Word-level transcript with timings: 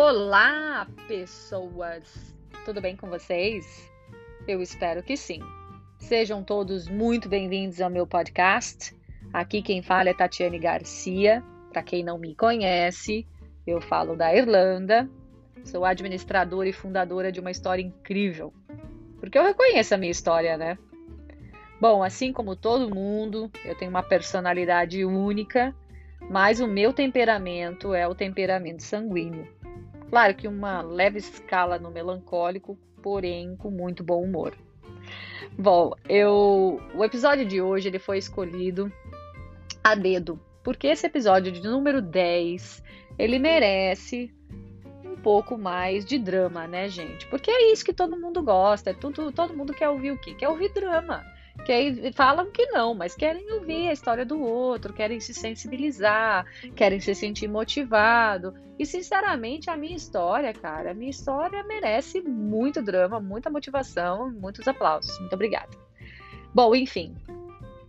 Olá, 0.00 0.86
pessoas! 1.08 2.32
Tudo 2.64 2.80
bem 2.80 2.94
com 2.94 3.08
vocês? 3.10 3.90
Eu 4.46 4.62
espero 4.62 5.02
que 5.02 5.16
sim. 5.16 5.40
Sejam 5.98 6.40
todos 6.40 6.86
muito 6.86 7.28
bem-vindos 7.28 7.80
ao 7.80 7.90
meu 7.90 8.06
podcast. 8.06 8.96
Aqui 9.32 9.60
quem 9.60 9.82
fala 9.82 10.10
é 10.10 10.14
Tatiane 10.14 10.60
Garcia. 10.60 11.42
Para 11.72 11.82
quem 11.82 12.04
não 12.04 12.16
me 12.16 12.32
conhece, 12.32 13.26
eu 13.66 13.80
falo 13.80 14.14
da 14.14 14.32
Irlanda. 14.32 15.10
Sou 15.64 15.84
administradora 15.84 16.68
e 16.68 16.72
fundadora 16.72 17.32
de 17.32 17.40
uma 17.40 17.50
história 17.50 17.82
incrível. 17.82 18.54
Porque 19.18 19.36
eu 19.36 19.42
reconheço 19.42 19.96
a 19.96 19.98
minha 19.98 20.12
história, 20.12 20.56
né? 20.56 20.78
Bom, 21.80 22.04
assim 22.04 22.32
como 22.32 22.54
todo 22.54 22.94
mundo, 22.94 23.50
eu 23.64 23.74
tenho 23.74 23.90
uma 23.90 24.04
personalidade 24.04 25.04
única, 25.04 25.74
mas 26.30 26.60
o 26.60 26.68
meu 26.68 26.92
temperamento 26.92 27.92
é 27.92 28.06
o 28.06 28.14
temperamento 28.14 28.84
sanguíneo. 28.84 29.57
Claro 30.10 30.34
que 30.34 30.48
uma 30.48 30.80
leve 30.80 31.18
escala 31.18 31.78
no 31.78 31.90
melancólico, 31.90 32.78
porém 33.02 33.56
com 33.56 33.70
muito 33.70 34.02
bom 34.02 34.22
humor. 34.22 34.56
Bom, 35.58 35.92
eu 36.08 36.80
o 36.94 37.04
episódio 37.04 37.44
de 37.44 37.60
hoje 37.60 37.88
ele 37.88 37.98
foi 37.98 38.18
escolhido 38.18 38.92
a 39.82 39.94
dedo, 39.94 40.40
porque 40.62 40.86
esse 40.86 41.06
episódio 41.06 41.52
de 41.52 41.62
número 41.62 42.00
10, 42.00 42.82
ele 43.18 43.38
merece 43.38 44.32
um 45.04 45.16
pouco 45.16 45.58
mais 45.58 46.04
de 46.04 46.18
drama, 46.18 46.66
né, 46.66 46.88
gente? 46.88 47.26
Porque 47.26 47.50
é 47.50 47.72
isso 47.72 47.84
que 47.84 47.92
todo 47.92 48.18
mundo 48.18 48.42
gosta, 48.42 48.90
é 48.90 48.94
tudo, 48.94 49.32
todo 49.32 49.56
mundo 49.56 49.74
quer 49.74 49.88
ouvir 49.88 50.12
o 50.12 50.18
quê? 50.18 50.34
Quer 50.34 50.48
ouvir 50.48 50.72
drama 50.72 51.24
que 51.64 52.12
falam 52.12 52.50
que 52.50 52.66
não, 52.66 52.94
mas 52.94 53.14
querem 53.14 53.52
ouvir 53.52 53.88
a 53.88 53.92
história 53.92 54.24
do 54.24 54.40
outro, 54.40 54.92
querem 54.92 55.20
se 55.20 55.34
sensibilizar, 55.34 56.46
querem 56.74 57.00
se 57.00 57.14
sentir 57.14 57.48
motivado. 57.48 58.54
E 58.78 58.86
sinceramente, 58.86 59.68
a 59.68 59.76
minha 59.76 59.96
história, 59.96 60.52
cara, 60.52 60.92
a 60.92 60.94
minha 60.94 61.10
história 61.10 61.62
merece 61.64 62.20
muito 62.20 62.82
drama, 62.82 63.20
muita 63.20 63.50
motivação, 63.50 64.30
muitos 64.30 64.66
aplausos. 64.66 65.18
Muito 65.20 65.34
obrigada. 65.34 65.70
Bom, 66.54 66.74
enfim, 66.74 67.14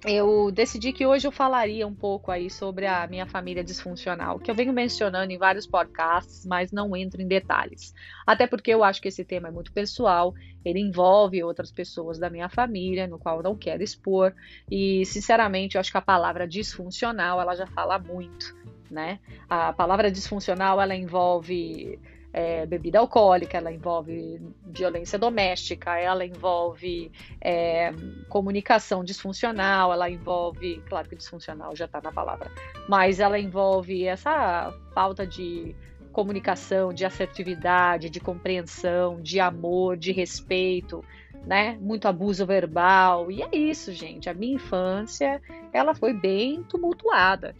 eu 0.05 0.49
decidi 0.51 0.93
que 0.93 1.05
hoje 1.05 1.27
eu 1.27 1.31
falaria 1.31 1.85
um 1.85 1.93
pouco 1.93 2.31
aí 2.31 2.49
sobre 2.49 2.85
a 2.85 3.05
minha 3.07 3.25
família 3.25 3.63
disfuncional, 3.63 4.39
que 4.39 4.49
eu 4.49 4.55
venho 4.55 4.71
mencionando 4.71 5.31
em 5.31 5.37
vários 5.37 5.67
podcasts, 5.67 6.45
mas 6.45 6.71
não 6.71 6.95
entro 6.95 7.21
em 7.21 7.27
detalhes. 7.27 7.93
Até 8.25 8.47
porque 8.47 8.71
eu 8.73 8.83
acho 8.83 9.01
que 9.01 9.09
esse 9.09 9.25
tema 9.25 9.49
é 9.49 9.51
muito 9.51 9.73
pessoal, 9.73 10.33
ele 10.63 10.79
envolve 10.79 11.43
outras 11.43 11.71
pessoas 11.71 12.17
da 12.17 12.29
minha 12.29 12.47
família, 12.47 13.07
no 13.07 13.19
qual 13.19 13.37
eu 13.37 13.43
não 13.43 13.57
quero 13.57 13.83
expor, 13.83 14.33
e 14.71 15.05
sinceramente 15.05 15.75
eu 15.75 15.81
acho 15.81 15.91
que 15.91 15.97
a 15.97 16.01
palavra 16.01 16.47
disfuncional, 16.47 17.41
ela 17.41 17.55
já 17.55 17.67
fala 17.67 17.99
muito, 17.99 18.55
né? 18.89 19.19
A 19.49 19.73
palavra 19.73 20.09
disfuncional, 20.09 20.79
ela 20.79 20.95
envolve 20.95 21.99
é, 22.31 22.65
bebida 22.65 22.99
alcoólica, 22.99 23.57
ela 23.57 23.71
envolve 23.71 24.41
violência 24.65 25.17
doméstica, 25.17 25.97
ela 25.97 26.25
envolve 26.25 27.11
é, 27.41 27.91
comunicação 28.27 29.03
disfuncional, 29.03 29.91
ela 29.91 30.09
envolve, 30.09 30.81
claro 30.87 31.09
que 31.09 31.15
disfuncional 31.15 31.75
já 31.75 31.85
está 31.85 31.99
na 32.01 32.11
palavra, 32.11 32.51
mas 32.87 33.19
ela 33.19 33.39
envolve 33.39 34.05
essa 34.05 34.73
falta 34.93 35.25
de 35.25 35.75
comunicação, 36.11 36.93
de 36.93 37.05
assertividade, 37.05 38.09
de 38.09 38.19
compreensão, 38.19 39.21
de 39.21 39.39
amor, 39.39 39.95
de 39.95 40.11
respeito, 40.11 41.03
né? 41.45 41.77
Muito 41.79 42.07
abuso 42.07 42.45
verbal. 42.45 43.31
E 43.31 43.41
é 43.41 43.55
isso, 43.55 43.93
gente. 43.93 44.29
A 44.29 44.33
minha 44.33 44.55
infância, 44.55 45.41
ela 45.71 45.93
foi 45.93 46.11
bem 46.13 46.63
tumultuada. 46.63 47.55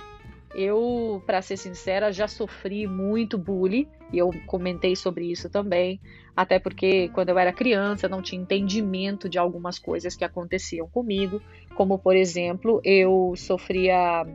Eu, 0.53 1.22
para 1.25 1.42
ser 1.42 1.58
sincera, 1.58 2.12
já 2.12 2.28
sofri 2.28 2.88
muito 2.88 3.38
bullying 3.38 3.88
e 4.12 4.18
eu 4.18 4.32
comentei 4.48 4.96
sobre 4.96 5.32
isso 5.32 5.50
também, 5.50 6.00
até 6.36 6.58
porque 6.59 7.09
quando 7.09 7.30
eu 7.30 7.38
era 7.38 7.53
criança 7.53 8.09
não 8.09 8.22
tinha 8.22 8.42
entendimento 8.42 9.30
de 9.30 9.38
algumas 9.38 9.78
coisas 9.78 10.16
que 10.16 10.24
aconteciam 10.24 10.88
comigo, 10.88 11.42
como 11.75 12.00
por 12.00 12.16
exemplo, 12.16 12.81
eu 12.84 13.34
sofria 13.36 14.25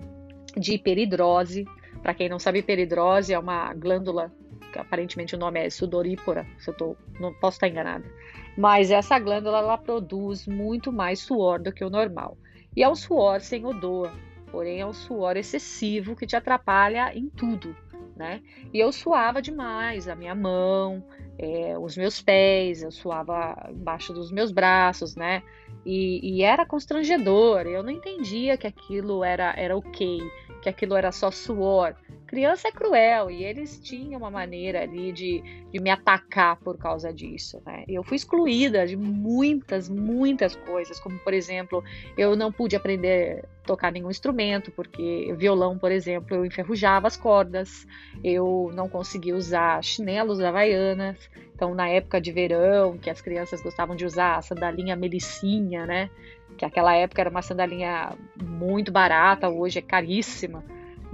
de 0.56 0.74
hiperidrose. 0.74 1.64
Para 2.02 2.14
quem 2.14 2.28
não 2.28 2.38
sabe, 2.38 2.60
hiperidrose 2.60 3.32
é 3.32 3.38
uma 3.38 3.72
glândula 3.74 4.32
que 4.72 4.78
aparentemente 4.78 5.36
o 5.36 5.38
nome 5.38 5.60
é 5.60 5.70
sudorípora, 5.70 6.44
se 6.58 6.68
eu 6.68 6.74
tô, 6.74 6.96
não 7.20 7.32
posso 7.32 7.56
estar 7.56 7.68
enganada. 7.68 8.04
Mas 8.58 8.90
essa 8.90 9.18
glândula 9.18 9.58
ela 9.58 9.78
produz 9.78 10.46
muito 10.46 10.92
mais 10.92 11.20
suor 11.20 11.60
do 11.60 11.72
que 11.72 11.84
o 11.84 11.90
normal. 11.90 12.36
E 12.76 12.82
é 12.82 12.88
um 12.88 12.94
suor 12.94 13.40
sem 13.40 13.64
odor, 13.64 14.10
porém 14.50 14.80
é 14.80 14.86
um 14.86 14.92
suor 14.92 15.36
excessivo 15.36 16.16
que 16.16 16.26
te 16.26 16.34
atrapalha 16.34 17.16
em 17.16 17.28
tudo, 17.28 17.74
né? 18.16 18.40
E 18.72 18.78
eu 18.78 18.92
suava 18.92 19.42
demais 19.42 20.08
a 20.08 20.14
minha 20.14 20.34
mão, 20.34 21.04
é, 21.38 21.76
os 21.78 21.96
meus 21.96 22.22
pés, 22.22 22.82
eu 22.82 22.90
suava 22.90 23.68
embaixo 23.70 24.12
dos 24.12 24.30
meus 24.30 24.52
braços, 24.52 25.16
né? 25.16 25.42
E, 25.84 26.20
e, 26.22 26.42
era 26.42 26.64
constrangedor, 26.64 27.62
eu 27.66 27.82
não 27.82 27.90
entendia 27.90 28.56
que 28.56 28.66
aquilo 28.66 29.22
era, 29.22 29.52
era 29.56 29.76
ok, 29.76 30.18
que 30.62 30.68
aquilo 30.68 30.94
era 30.94 31.12
só 31.12 31.30
suor. 31.30 31.94
Criança 32.34 32.66
é 32.66 32.72
cruel 32.72 33.30
e 33.30 33.44
eles 33.44 33.78
tinham 33.78 34.20
uma 34.20 34.28
maneira 34.28 34.82
ali 34.82 35.12
de, 35.12 35.40
de 35.70 35.80
me 35.80 35.88
atacar 35.88 36.56
por 36.56 36.76
causa 36.76 37.12
disso, 37.12 37.62
né? 37.64 37.84
Eu 37.86 38.02
fui 38.02 38.16
excluída 38.16 38.84
de 38.84 38.96
muitas, 38.96 39.88
muitas 39.88 40.56
coisas, 40.56 40.98
como 40.98 41.16
por 41.20 41.32
exemplo, 41.32 41.84
eu 42.18 42.34
não 42.34 42.50
pude 42.50 42.74
aprender 42.74 43.44
a 43.62 43.66
tocar 43.68 43.92
nenhum 43.92 44.10
instrumento, 44.10 44.72
porque 44.72 45.32
violão, 45.38 45.78
por 45.78 45.92
exemplo, 45.92 46.34
eu 46.34 46.44
enferrujava 46.44 47.06
as 47.06 47.16
cordas, 47.16 47.86
eu 48.24 48.68
não 48.74 48.88
conseguia 48.88 49.36
usar 49.36 49.80
chinelos 49.84 50.40
havaianas, 50.40 51.30
então 51.54 51.72
na 51.72 51.88
época 51.88 52.20
de 52.20 52.32
verão, 52.32 52.98
que 52.98 53.08
as 53.08 53.20
crianças 53.20 53.62
gostavam 53.62 53.94
de 53.94 54.04
usar 54.04 54.38
a 54.38 54.42
sandalinha 54.42 54.96
melicinha, 54.96 55.86
né? 55.86 56.10
que 56.58 56.64
aquela 56.64 56.96
época 56.96 57.22
era 57.22 57.30
uma 57.30 57.42
sandalinha 57.42 58.12
muito 58.42 58.90
barata, 58.90 59.48
hoje 59.48 59.78
é 59.78 59.82
caríssima, 59.82 60.64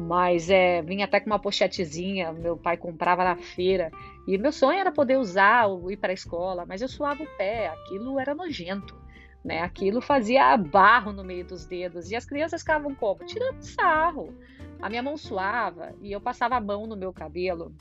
mas 0.00 0.48
é, 0.48 0.82
vinha 0.82 1.04
até 1.04 1.20
com 1.20 1.26
uma 1.26 1.38
pochetezinha, 1.38 2.32
meu 2.32 2.56
pai 2.56 2.76
comprava 2.76 3.22
na 3.22 3.36
feira, 3.36 3.90
e 4.26 4.38
meu 4.38 4.50
sonho 4.50 4.78
era 4.78 4.90
poder 4.90 5.18
usar 5.18 5.66
ir 5.90 5.96
para 5.96 6.12
a 6.12 6.14
escola, 6.14 6.64
mas 6.66 6.80
eu 6.80 6.88
suava 6.88 7.22
o 7.22 7.36
pé, 7.36 7.68
aquilo 7.68 8.18
era 8.18 8.34
nojento, 8.34 8.98
né? 9.44 9.60
Aquilo 9.62 10.00
fazia 10.00 10.56
barro 10.56 11.12
no 11.12 11.22
meio 11.22 11.44
dos 11.44 11.66
dedos, 11.66 12.10
e 12.10 12.16
as 12.16 12.24
crianças 12.24 12.62
ficavam 12.62 12.94
como? 12.94 13.24
Tirando 13.24 13.62
sarro. 13.62 14.34
A 14.80 14.88
minha 14.88 15.02
mão 15.02 15.16
suava, 15.16 15.94
e 16.00 16.10
eu 16.10 16.20
passava 16.20 16.56
a 16.56 16.60
mão 16.60 16.86
no 16.86 16.96
meu 16.96 17.12
cabelo, 17.12 17.74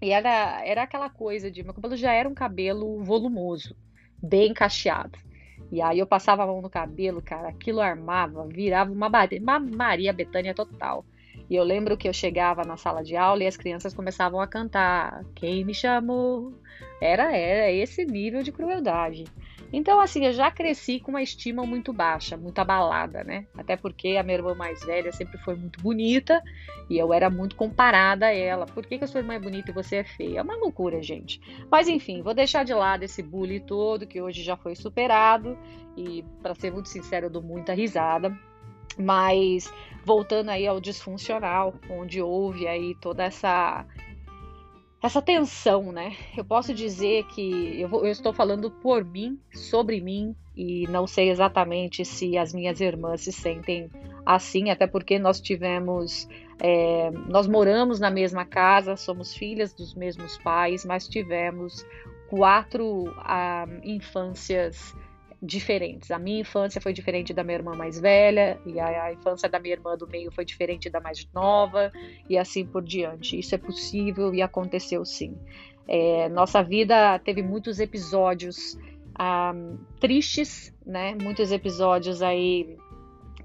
e 0.00 0.10
era, 0.10 0.64
era 0.64 0.82
aquela 0.82 1.10
coisa 1.10 1.50
de, 1.50 1.62
meu 1.62 1.74
cabelo 1.74 1.96
já 1.96 2.12
era 2.12 2.28
um 2.28 2.34
cabelo 2.34 3.02
volumoso, 3.04 3.76
bem 4.22 4.54
cacheado. 4.54 5.18
E 5.70 5.82
aí 5.82 5.98
eu 5.98 6.06
passava 6.06 6.44
a 6.44 6.46
mão 6.46 6.62
no 6.62 6.70
cabelo, 6.70 7.20
cara, 7.20 7.48
aquilo 7.48 7.80
armava, 7.80 8.46
virava 8.46 8.90
uma, 8.90 9.08
uma 9.08 9.58
Maria 9.58 10.12
Betânia 10.12 10.54
total. 10.54 11.04
E 11.48 11.56
eu 11.56 11.64
lembro 11.64 11.96
que 11.96 12.08
eu 12.08 12.12
chegava 12.12 12.62
na 12.62 12.76
sala 12.76 13.02
de 13.02 13.16
aula 13.16 13.42
e 13.42 13.46
as 13.46 13.56
crianças 13.56 13.94
começavam 13.94 14.40
a 14.40 14.46
cantar 14.46 15.24
Quem 15.34 15.64
me 15.64 15.74
chamou? 15.74 16.52
Era, 17.00 17.34
era 17.34 17.70
esse 17.70 18.04
nível 18.04 18.42
de 18.42 18.52
crueldade. 18.52 19.24
Então, 19.72 20.00
assim, 20.00 20.24
eu 20.24 20.32
já 20.32 20.50
cresci 20.50 20.98
com 20.98 21.10
uma 21.10 21.22
estima 21.22 21.64
muito 21.64 21.92
baixa, 21.92 22.36
muito 22.36 22.58
abalada, 22.58 23.22
né? 23.22 23.46
Até 23.56 23.76
porque 23.76 24.16
a 24.16 24.22
minha 24.22 24.36
irmã 24.38 24.54
mais 24.54 24.80
velha 24.80 25.12
sempre 25.12 25.36
foi 25.38 25.54
muito 25.54 25.80
bonita 25.82 26.42
e 26.88 26.96
eu 26.96 27.12
era 27.12 27.28
muito 27.28 27.54
comparada 27.54 28.26
a 28.26 28.34
ela. 28.34 28.64
Por 28.64 28.86
que, 28.86 28.98
que 28.98 29.04
a 29.04 29.06
sua 29.06 29.20
irmã 29.20 29.34
é 29.34 29.38
bonita 29.38 29.70
e 29.70 29.74
você 29.74 29.96
é 29.96 30.04
feia? 30.04 30.38
É 30.38 30.42
uma 30.42 30.56
loucura, 30.56 31.02
gente. 31.02 31.40
Mas 31.70 31.86
enfim, 31.86 32.22
vou 32.22 32.32
deixar 32.32 32.64
de 32.64 32.72
lado 32.72 33.02
esse 33.02 33.22
bullying 33.22 33.60
todo 33.60 34.06
que 34.06 34.22
hoje 34.22 34.42
já 34.42 34.56
foi 34.56 34.74
superado 34.74 35.58
e, 35.96 36.24
para 36.42 36.54
ser 36.54 36.72
muito 36.72 36.88
sincero, 36.88 37.26
eu 37.26 37.30
dou 37.30 37.42
muita 37.42 37.74
risada. 37.74 38.34
Mas 38.98 39.72
voltando 40.04 40.50
aí 40.50 40.66
ao 40.66 40.80
disfuncional, 40.80 41.74
onde 41.88 42.20
houve 42.20 42.66
aí 42.66 42.94
toda 42.96 43.24
essa 43.24 43.86
essa 45.00 45.22
tensão, 45.22 45.92
né? 45.92 46.16
Eu 46.36 46.44
posso 46.44 46.74
dizer 46.74 47.24
que 47.26 47.80
eu, 47.80 47.88
vou, 47.88 48.04
eu, 48.04 48.10
estou 48.10 48.32
falando 48.32 48.70
por 48.70 49.04
mim, 49.04 49.38
sobre 49.52 50.00
mim, 50.00 50.34
e 50.56 50.88
não 50.88 51.06
sei 51.06 51.30
exatamente 51.30 52.04
se 52.04 52.36
as 52.36 52.52
minhas 52.52 52.80
irmãs 52.80 53.20
se 53.20 53.30
sentem 53.30 53.88
assim, 54.26 54.70
até 54.70 54.86
porque 54.88 55.18
nós 55.18 55.40
tivemos, 55.40 56.28
é, 56.60 57.10
nós 57.28 57.46
moramos 57.46 58.00
na 58.00 58.10
mesma 58.10 58.44
casa, 58.44 58.96
somos 58.96 59.34
filhas 59.34 59.72
dos 59.72 59.94
mesmos 59.94 60.36
pais, 60.38 60.84
mas 60.84 61.06
tivemos 61.06 61.86
quatro 62.28 63.14
ah, 63.18 63.66
infâncias 63.84 64.94
diferentes. 65.40 66.10
A 66.10 66.18
minha 66.18 66.40
infância 66.40 66.80
foi 66.80 66.92
diferente 66.92 67.32
da 67.32 67.44
minha 67.44 67.58
irmã 67.58 67.74
mais 67.74 67.98
velha, 67.98 68.60
e 68.66 68.78
a, 68.80 69.04
a, 69.04 69.12
infância 69.12 69.48
da 69.48 69.58
minha 69.58 69.74
irmã 69.74 69.96
do 69.96 70.06
meio 70.06 70.30
foi 70.32 70.44
diferente 70.44 70.90
da 70.90 71.00
mais 71.00 71.28
nova, 71.32 71.92
e 72.28 72.36
assim 72.36 72.66
por 72.66 72.82
diante. 72.82 73.38
Isso 73.38 73.54
é 73.54 73.58
possível 73.58 74.34
e 74.34 74.42
aconteceu 74.42 75.04
sim. 75.04 75.36
É, 75.86 76.28
nossa 76.28 76.62
vida 76.62 77.18
teve 77.20 77.42
muitos 77.42 77.80
episódios 77.80 78.78
ah, 79.14 79.54
tristes, 79.98 80.74
né? 80.84 81.16
Muitos 81.20 81.50
episódios 81.50 82.20
aí 82.20 82.76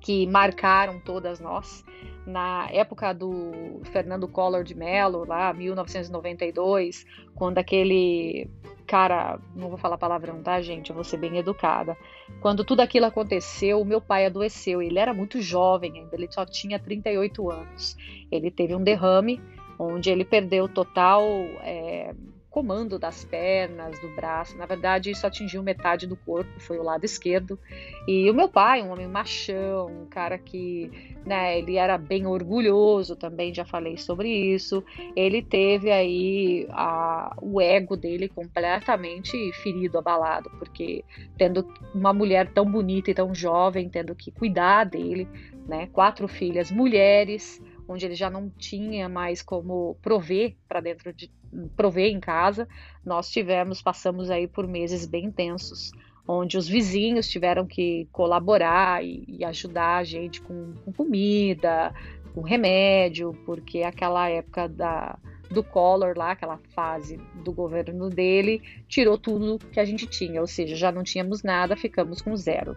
que 0.02 0.28
marcaram 0.28 1.00
todas 1.00 1.40
nós, 1.40 1.84
na 2.26 2.68
época 2.72 3.14
do 3.14 3.82
Fernando 3.92 4.28
Collor 4.28 4.64
de 4.64 4.76
Mello, 4.76 5.26
lá 5.26 5.54
1992, 5.54 7.06
quando 7.36 7.58
aquele 7.58 8.50
cara, 8.86 9.40
não 9.56 9.70
vou 9.70 9.78
falar 9.78 9.98
palavrão, 9.98 10.42
tá, 10.42 10.62
gente? 10.62 10.90
Eu 10.90 10.96
vou 10.96 11.04
ser 11.04 11.18
bem 11.18 11.38
educada. 11.38 11.98
Quando 12.42 12.64
tudo 12.64 12.82
aquilo 12.82 13.06
aconteceu, 13.06 13.84
meu 13.84 14.02
pai 14.02 14.26
adoeceu. 14.26 14.82
Ele 14.82 15.00
era 15.00 15.14
muito 15.14 15.42
jovem 15.42 16.00
ainda, 16.00 16.16
ele 16.16 16.28
só 16.30 16.46
tinha 16.46 16.78
38 16.80 17.50
anos. 17.50 17.98
Ele 18.32 18.52
teve 18.52 18.76
um 18.76 18.84
derrame, 18.84 19.42
onde 19.80 20.10
ele 20.10 20.24
perdeu 20.24 20.68
total 20.68 21.24
é, 21.62 22.14
comando 22.54 23.00
das 23.00 23.26
pernas, 23.26 24.00
do 24.00 24.10
braço. 24.10 24.56
Na 24.56 24.68
verdade, 24.68 25.10
isso 25.10 25.26
atingiu 25.26 25.64
metade 25.64 26.06
do 26.06 26.16
corpo, 26.16 26.60
foi 26.60 26.78
o 26.78 26.84
lado 26.84 27.04
esquerdo. 27.04 27.60
E 28.08 28.30
o 28.30 28.34
meu 28.34 28.48
pai, 28.48 28.84
um 28.84 28.92
homem 28.92 29.08
machão, 29.08 29.88
um 29.88 30.06
cara 30.06 30.38
que, 30.38 31.18
né, 31.26 31.58
ele 31.58 31.78
era 31.78 31.98
bem 31.98 32.28
orgulhoso 32.28 33.16
também, 33.16 33.52
já 33.52 33.66
falei 33.66 33.98
sobre 33.98 34.30
isso. 34.30 34.84
Ele 35.16 35.42
teve 35.42 35.90
aí 35.90 36.68
a, 36.70 37.36
o 37.42 37.60
ego 37.60 37.98
dele 37.98 38.30
completamente 38.30 39.52
ferido, 39.64 39.98
abalado, 39.98 40.52
porque 40.60 41.04
tendo 41.36 41.68
uma 41.96 42.14
mulher 42.14 42.54
tão 42.54 42.72
bonita 42.72 43.10
e 43.10 43.16
tão 43.16 43.34
jovem, 43.34 43.90
tendo 43.90 44.14
que 44.14 44.30
cuidar 44.30 44.84
dele, 44.84 45.28
né, 45.68 45.88
quatro 45.92 46.28
filhas 46.28 46.70
mulheres, 46.70 47.60
onde 47.88 48.06
ele 48.06 48.16
já 48.16 48.30
não 48.30 48.50
tinha 48.50 49.10
mais 49.10 49.42
como 49.42 49.98
prover 50.02 50.56
para 50.68 50.80
dentro 50.80 51.14
de 51.14 51.32
prover 51.76 52.12
em 52.12 52.20
casa, 52.20 52.68
nós 53.06 53.30
tivemos, 53.30 53.82
passamos 53.82 54.30
aí 54.30 54.48
por 54.48 54.68
meses 54.68 55.06
bem 55.06 55.26
intensos, 55.26 55.92
onde 56.28 56.58
os 56.58 56.68
vizinhos 56.68 57.28
tiveram 57.28 57.66
que 57.66 58.08
colaborar 58.12 59.04
e, 59.04 59.24
e 59.28 59.46
ajudar 59.46 59.98
a 59.98 60.04
gente 60.04 60.42
com, 60.42 60.74
com, 60.86 60.92
comida, 60.92 61.94
com 62.34 62.42
remédio, 62.42 63.34
porque 63.46 63.84
aquela 63.84 64.30
época 64.30 64.68
da, 64.68 65.20
do 65.50 65.64
Collor 65.64 66.18
lá, 66.18 66.32
aquela 66.32 66.58
fase 66.74 67.18
do 67.44 67.52
governo 67.52 68.10
dele, 68.10 68.62
tirou 68.88 69.18
tudo 69.18 69.60
que 69.72 69.80
a 69.80 69.86
gente 69.86 70.08
tinha, 70.08 70.42
ou 70.42 70.48
seja, 70.48 70.76
já 70.76 70.92
não 70.92 71.04
tínhamos 71.04 71.44
nada, 71.44 71.76
ficamos 71.76 72.22
com 72.22 72.36
zero. 72.36 72.76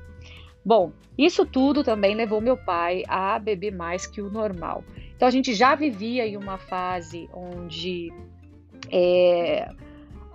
Bom, 0.66 0.90
isso 1.16 1.46
tudo 1.46 1.84
também 1.84 2.16
levou 2.16 2.40
meu 2.40 2.56
pai 2.56 3.04
a 3.06 3.38
beber 3.38 3.72
mais 3.72 4.04
que 4.04 4.20
o 4.20 4.28
normal. 4.28 4.82
Então 5.14 5.28
a 5.28 5.30
gente 5.30 5.54
já 5.54 5.76
vivia 5.76 6.26
em 6.26 6.36
uma 6.36 6.58
fase 6.58 7.30
onde 7.32 8.12
é, 8.90 9.70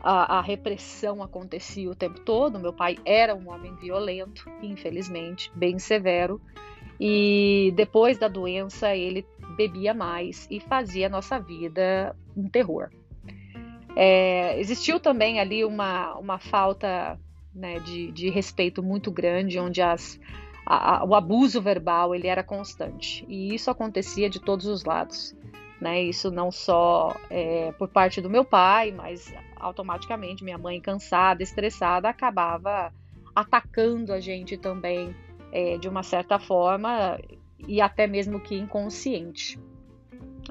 a, 0.02 0.38
a, 0.38 0.42
repressão 0.42 1.22
acontecia 1.22 1.92
o 1.92 1.96
tempo 1.96 2.22
todo. 2.22 2.62
Meu 2.62 2.72
pai 2.72 2.98
era 3.04 3.36
um 3.36 3.52
homem 3.52 3.76
violento, 3.76 4.50
infelizmente, 4.64 5.52
bem 5.54 5.78
severo. 5.78 6.40
E 6.98 7.74
depois 7.76 8.18
da 8.18 8.30
doença 8.30 8.96
ele 8.96 9.26
bebia 9.58 9.94
mais 9.94 10.48
e 10.50 10.62
fazia 10.62 11.08
a 11.08 11.10
nossa 11.10 11.40
vida 11.40 12.16
um 12.38 12.48
terror. 12.48 12.90
É, 13.98 14.58
existiu 14.62 14.98
também 14.98 15.42
ali 15.42 15.66
uma, 15.66 16.14
uma 16.18 16.40
falta 16.40 17.20
né, 17.54 17.80
de, 17.80 18.12
de 18.12 18.30
respeito 18.30 18.82
muito 18.82 19.12
grande, 19.12 19.60
onde 19.60 19.82
as, 19.82 20.20
a, 20.66 20.98
a, 20.98 21.06
o 21.06 21.16
abuso 21.16 21.62
verbal 21.62 22.16
ele 22.16 22.28
era 22.28 22.44
constante. 22.44 23.26
E 23.28 23.54
isso 23.54 23.70
acontecia 23.70 24.30
de 24.30 24.40
todos 24.40 24.66
os 24.66 24.84
lados. 24.84 25.36
Né? 25.80 26.04
Isso 26.04 26.30
não 26.30 26.52
só 26.52 27.16
é, 27.30 27.72
por 27.74 27.88
parte 27.88 28.22
do 28.22 28.30
meu 28.30 28.46
pai, 28.46 28.92
mas 28.92 29.34
automaticamente 29.56 30.44
minha 30.44 30.58
mãe, 30.58 30.80
cansada, 30.80 31.42
estressada, 31.42 32.08
acabava 32.08 32.94
atacando 33.36 34.14
a 34.14 34.20
gente 34.20 34.58
também 34.58 35.16
é, 35.52 35.78
de 35.78 35.88
uma 35.90 36.04
certa 36.04 36.38
forma 36.38 37.20
e 37.68 37.82
até 37.82 38.08
mesmo 38.08 38.40
que 38.40 38.56
inconsciente. 38.56 39.60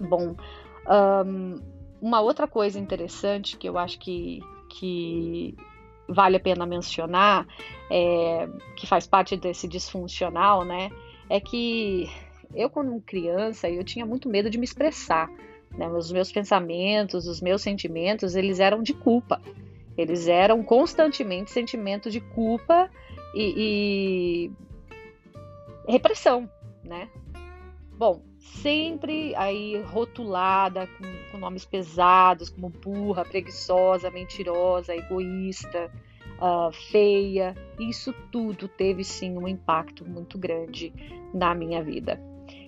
Bom, 0.00 0.35
um, 1.26 1.61
uma 2.00 2.20
outra 2.20 2.46
coisa 2.49 2.79
interessante 2.79 3.56
que 3.56 3.69
eu 3.69 3.76
acho 3.76 3.99
que, 3.99 4.41
que 4.69 5.56
vale 6.11 6.37
a 6.37 6.41
pena 6.41 6.67
mencionar, 6.67 7.47
é, 7.91 8.49
que 8.77 8.87
faz 8.87 9.07
parte 9.07 9.37
desse 9.37 9.69
disfuncional, 9.69 10.65
né? 10.65 10.91
É 11.29 11.41
que 11.41 12.11
eu, 12.55 12.69
quando 12.69 13.01
criança, 13.03 13.69
eu 13.69 13.85
tinha 13.85 14.05
muito 14.05 14.29
medo 14.29 14.51
de 14.51 14.59
me 14.59 14.65
expressar. 14.65 15.31
Né? 15.71 15.87
Os 15.89 16.11
meus 16.11 16.33
pensamentos, 16.33 17.27
os 17.27 17.41
meus 17.41 17.62
sentimentos, 17.62 18.35
eles 18.35 18.59
eram 18.59 18.83
de 18.83 18.93
culpa. 18.93 19.41
Eles 19.97 20.27
eram 20.27 20.62
constantemente 20.62 21.51
sentimentos 21.51 22.13
de 22.13 22.21
culpa 22.21 22.91
e, 23.35 24.51
e 25.87 25.93
repressão, 25.93 26.51
né? 26.83 27.09
Bom, 28.00 28.23
sempre 28.38 29.35
aí 29.37 29.79
rotulada 29.82 30.87
com, 30.87 31.05
com, 31.31 31.37
nomes 31.37 31.67
pesados, 31.67 32.49
como 32.49 32.70
burra, 32.70 33.26
preguiçosa, 33.26 34.11
mentirosa, 34.11 34.97
egoísta, 34.97 35.93
uh, 36.41 36.73
feia. 36.91 37.55
Isso 37.79 38.14
tudo 38.32 38.67
teve 38.69 39.05
sim 39.05 39.37
um 39.37 39.47
impacto 39.47 40.08
muito 40.08 40.38
grande 40.38 40.94
na 41.35 41.55
minha 41.55 41.82
vida. 41.82 42.19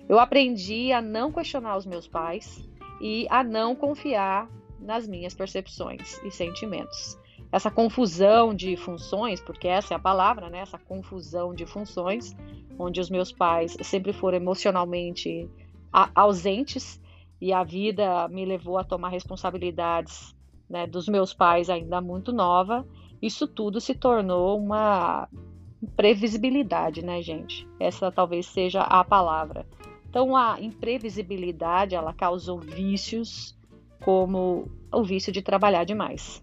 Eu 0.07 0.19
aprendi 0.19 0.91
a 0.91 1.01
não 1.01 1.31
questionar 1.31 1.77
os 1.77 1.87
meus 1.87 2.07
pais 2.07 2.69
e 3.01 3.25
a 3.27 3.43
não 3.43 3.75
confiar 3.75 4.47
nas 4.79 5.07
minhas 5.07 5.33
percepções 5.33 6.21
e 6.23 6.29
sentimentos. 6.29 7.17
Essa 7.51 7.71
confusão 7.71 8.53
de 8.53 8.75
funções, 8.75 9.39
porque 9.39 9.67
essa 9.67 9.93
é 9.93 9.97
a 9.97 9.99
palavra, 9.99 10.49
né? 10.49 10.59
Essa 10.59 10.77
confusão 10.77 11.53
de 11.53 11.65
funções, 11.65 12.35
onde 12.77 12.99
os 12.99 13.09
meus 13.09 13.31
pais 13.31 13.77
sempre 13.81 14.13
foram 14.13 14.37
emocionalmente 14.37 15.49
ausentes 16.15 17.01
e 17.39 17.53
a 17.53 17.63
vida 17.63 18.27
me 18.29 18.45
levou 18.45 18.77
a 18.77 18.83
tomar 18.83 19.09
responsabilidades 19.09 20.35
né, 20.69 20.87
dos 20.87 21.07
meus 21.07 21.33
pais 21.33 21.69
ainda 21.69 22.01
muito 22.01 22.31
nova, 22.31 22.85
isso 23.21 23.47
tudo 23.47 23.79
se 23.79 23.93
tornou 23.93 24.57
uma 24.57 25.27
previsibilidade, 25.95 27.03
né, 27.03 27.21
gente? 27.21 27.67
Essa 27.79 28.11
talvez 28.11 28.45
seja 28.45 28.81
a 28.81 29.03
palavra. 29.03 29.65
Então, 30.09 30.35
a 30.35 30.59
imprevisibilidade 30.59 31.95
ela 31.95 32.13
causou 32.13 32.59
vícios, 32.59 33.57
como 34.01 34.67
o 34.91 35.03
vício 35.03 35.31
de 35.31 35.41
trabalhar 35.41 35.83
demais. 35.83 36.41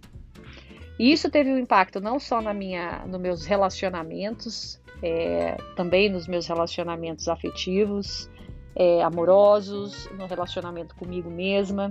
E 1.01 1.13
isso 1.13 1.31
teve 1.31 1.51
um 1.51 1.57
impacto 1.57 1.99
não 1.99 2.21
só 2.21 2.43
na 2.43 2.53
minha, 2.53 3.07
nos 3.07 3.19
meus 3.19 3.47
relacionamentos, 3.47 4.79
é, 5.03 5.57
também 5.75 6.11
nos 6.11 6.29
meus 6.29 6.47
relacionamentos 6.47 7.27
afetivos, 7.27 8.29
é, 8.77 9.03
amorosos, 9.03 10.11
no 10.19 10.27
relacionamento 10.27 10.95
comigo 10.95 11.31
mesma. 11.31 11.91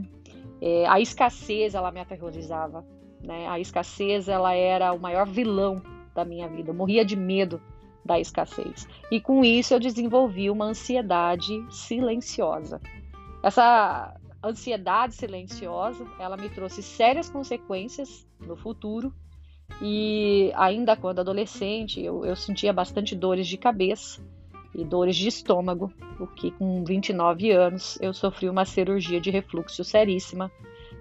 É, 0.62 0.86
a 0.86 1.00
escassez, 1.00 1.74
ela 1.74 1.92
me 1.92 2.00
aterrorizava. 2.00 2.86
Né? 3.24 3.48
A 3.48 3.60
escassez, 3.60 4.30
ela 4.30 4.54
era 4.54 4.94
o 4.94 5.00
maior 5.00 5.26
vilão 5.26 5.82
da 6.14 6.24
minha 6.24 6.48
vida. 6.48 6.70
Eu 6.70 6.76
morria 6.76 7.04
de 7.04 7.16
medo 7.16 7.60
da 8.06 8.20
escassez. 8.20 8.88
E 9.12 9.20
com 9.20 9.44
isso 9.44 9.74
eu 9.74 9.80
desenvolvi 9.80 10.52
uma 10.52 10.66
ansiedade 10.66 11.66
silenciosa. 11.72 12.80
Essa 13.42 14.19
ansiedade 14.44 15.16
silenciosa, 15.16 16.06
ela 16.20 16.38
me 16.38 16.50
trouxe 16.50 16.82
sérias 16.82 17.30
consequências 17.30 18.28
no 18.40 18.56
futuro. 18.56 19.14
E 19.82 20.52
ainda 20.56 20.96
quando 20.96 21.20
adolescente, 21.20 22.02
eu, 22.02 22.26
eu 22.26 22.36
sentia 22.36 22.74
bastante 22.74 23.16
dores 23.16 23.48
de 23.48 23.58
cabeça 23.58 24.22
e 24.74 24.84
dores 24.84 25.16
de 25.16 25.28
estômago, 25.28 25.92
porque 26.18 26.52
com 26.52 26.84
29 26.84 27.52
anos 27.52 27.98
eu 28.02 28.14
sofri 28.14 28.50
uma 28.50 28.66
cirurgia 28.66 29.20
de 29.22 29.30
refluxo 29.30 29.84
seríssima 29.84 30.52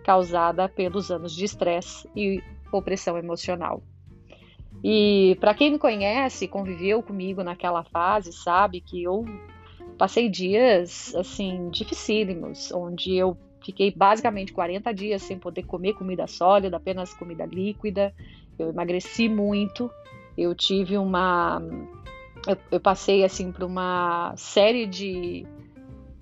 causada 0.05 0.69
pelos 0.69 1.11
anos 1.11 1.35
de 1.35 1.45
estresse 1.45 2.09
e 2.15 2.43
opressão 2.73 3.19
emocional. 3.19 3.83
E 4.83 5.37
para 5.41 5.55
quem 5.55 5.73
me 5.73 5.79
conhece, 5.79 6.47
conviveu 6.47 7.03
comigo 7.03 7.43
naquela 7.43 7.83
fase, 7.85 8.33
sabe 8.33 8.81
que 8.81 9.03
eu 9.03 9.25
passei 9.99 10.29
dias 10.29 11.15
assim 11.15 11.69
dificílimos, 11.71 12.73
onde 12.73 13.15
eu 13.17 13.37
fiquei 13.65 13.91
basicamente 13.91 14.53
40 14.53 14.95
dias 14.95 15.23
sem 15.23 15.39
poder 15.39 15.65
comer 15.65 15.95
comida 15.95 16.27
sólida, 16.27 16.77
apenas 16.77 17.13
comida 17.13 17.45
líquida. 17.45 18.15
Eu 18.59 18.71
emagreci 18.71 19.29
muito. 19.29 19.91
Eu 20.37 20.55
tive 20.55 20.97
uma 20.97 21.61
eu, 22.47 22.57
eu 22.71 22.81
passei 22.81 23.25
assim 23.25 23.51
por 23.51 23.65
uma 23.65 24.35
série 24.37 24.87
de 24.87 25.47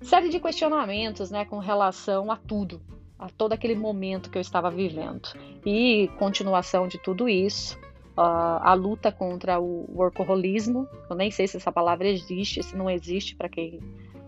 série 0.01 0.29
de 0.29 0.39
questionamentos, 0.39 1.31
né, 1.31 1.45
com 1.45 1.57
relação 1.57 2.31
a 2.31 2.37
tudo, 2.37 2.81
a 3.17 3.29
todo 3.29 3.53
aquele 3.53 3.75
momento 3.75 4.29
que 4.29 4.37
eu 4.37 4.41
estava 4.41 4.69
vivendo. 4.69 5.29
E 5.65 6.09
continuação 6.17 6.87
de 6.87 6.97
tudo 6.97 7.27
isso, 7.27 7.77
uh, 8.17 8.59
a 8.61 8.73
luta 8.73 9.11
contra 9.11 9.59
o 9.59 9.85
workaholismo. 9.93 10.87
Eu 11.09 11.15
nem 11.15 11.29
sei 11.29 11.47
se 11.47 11.57
essa 11.57 11.71
palavra 11.71 12.07
existe, 12.07 12.63
se 12.63 12.75
não 12.75 12.89
existe 12.89 13.35
para 13.35 13.47
quem 13.47 13.79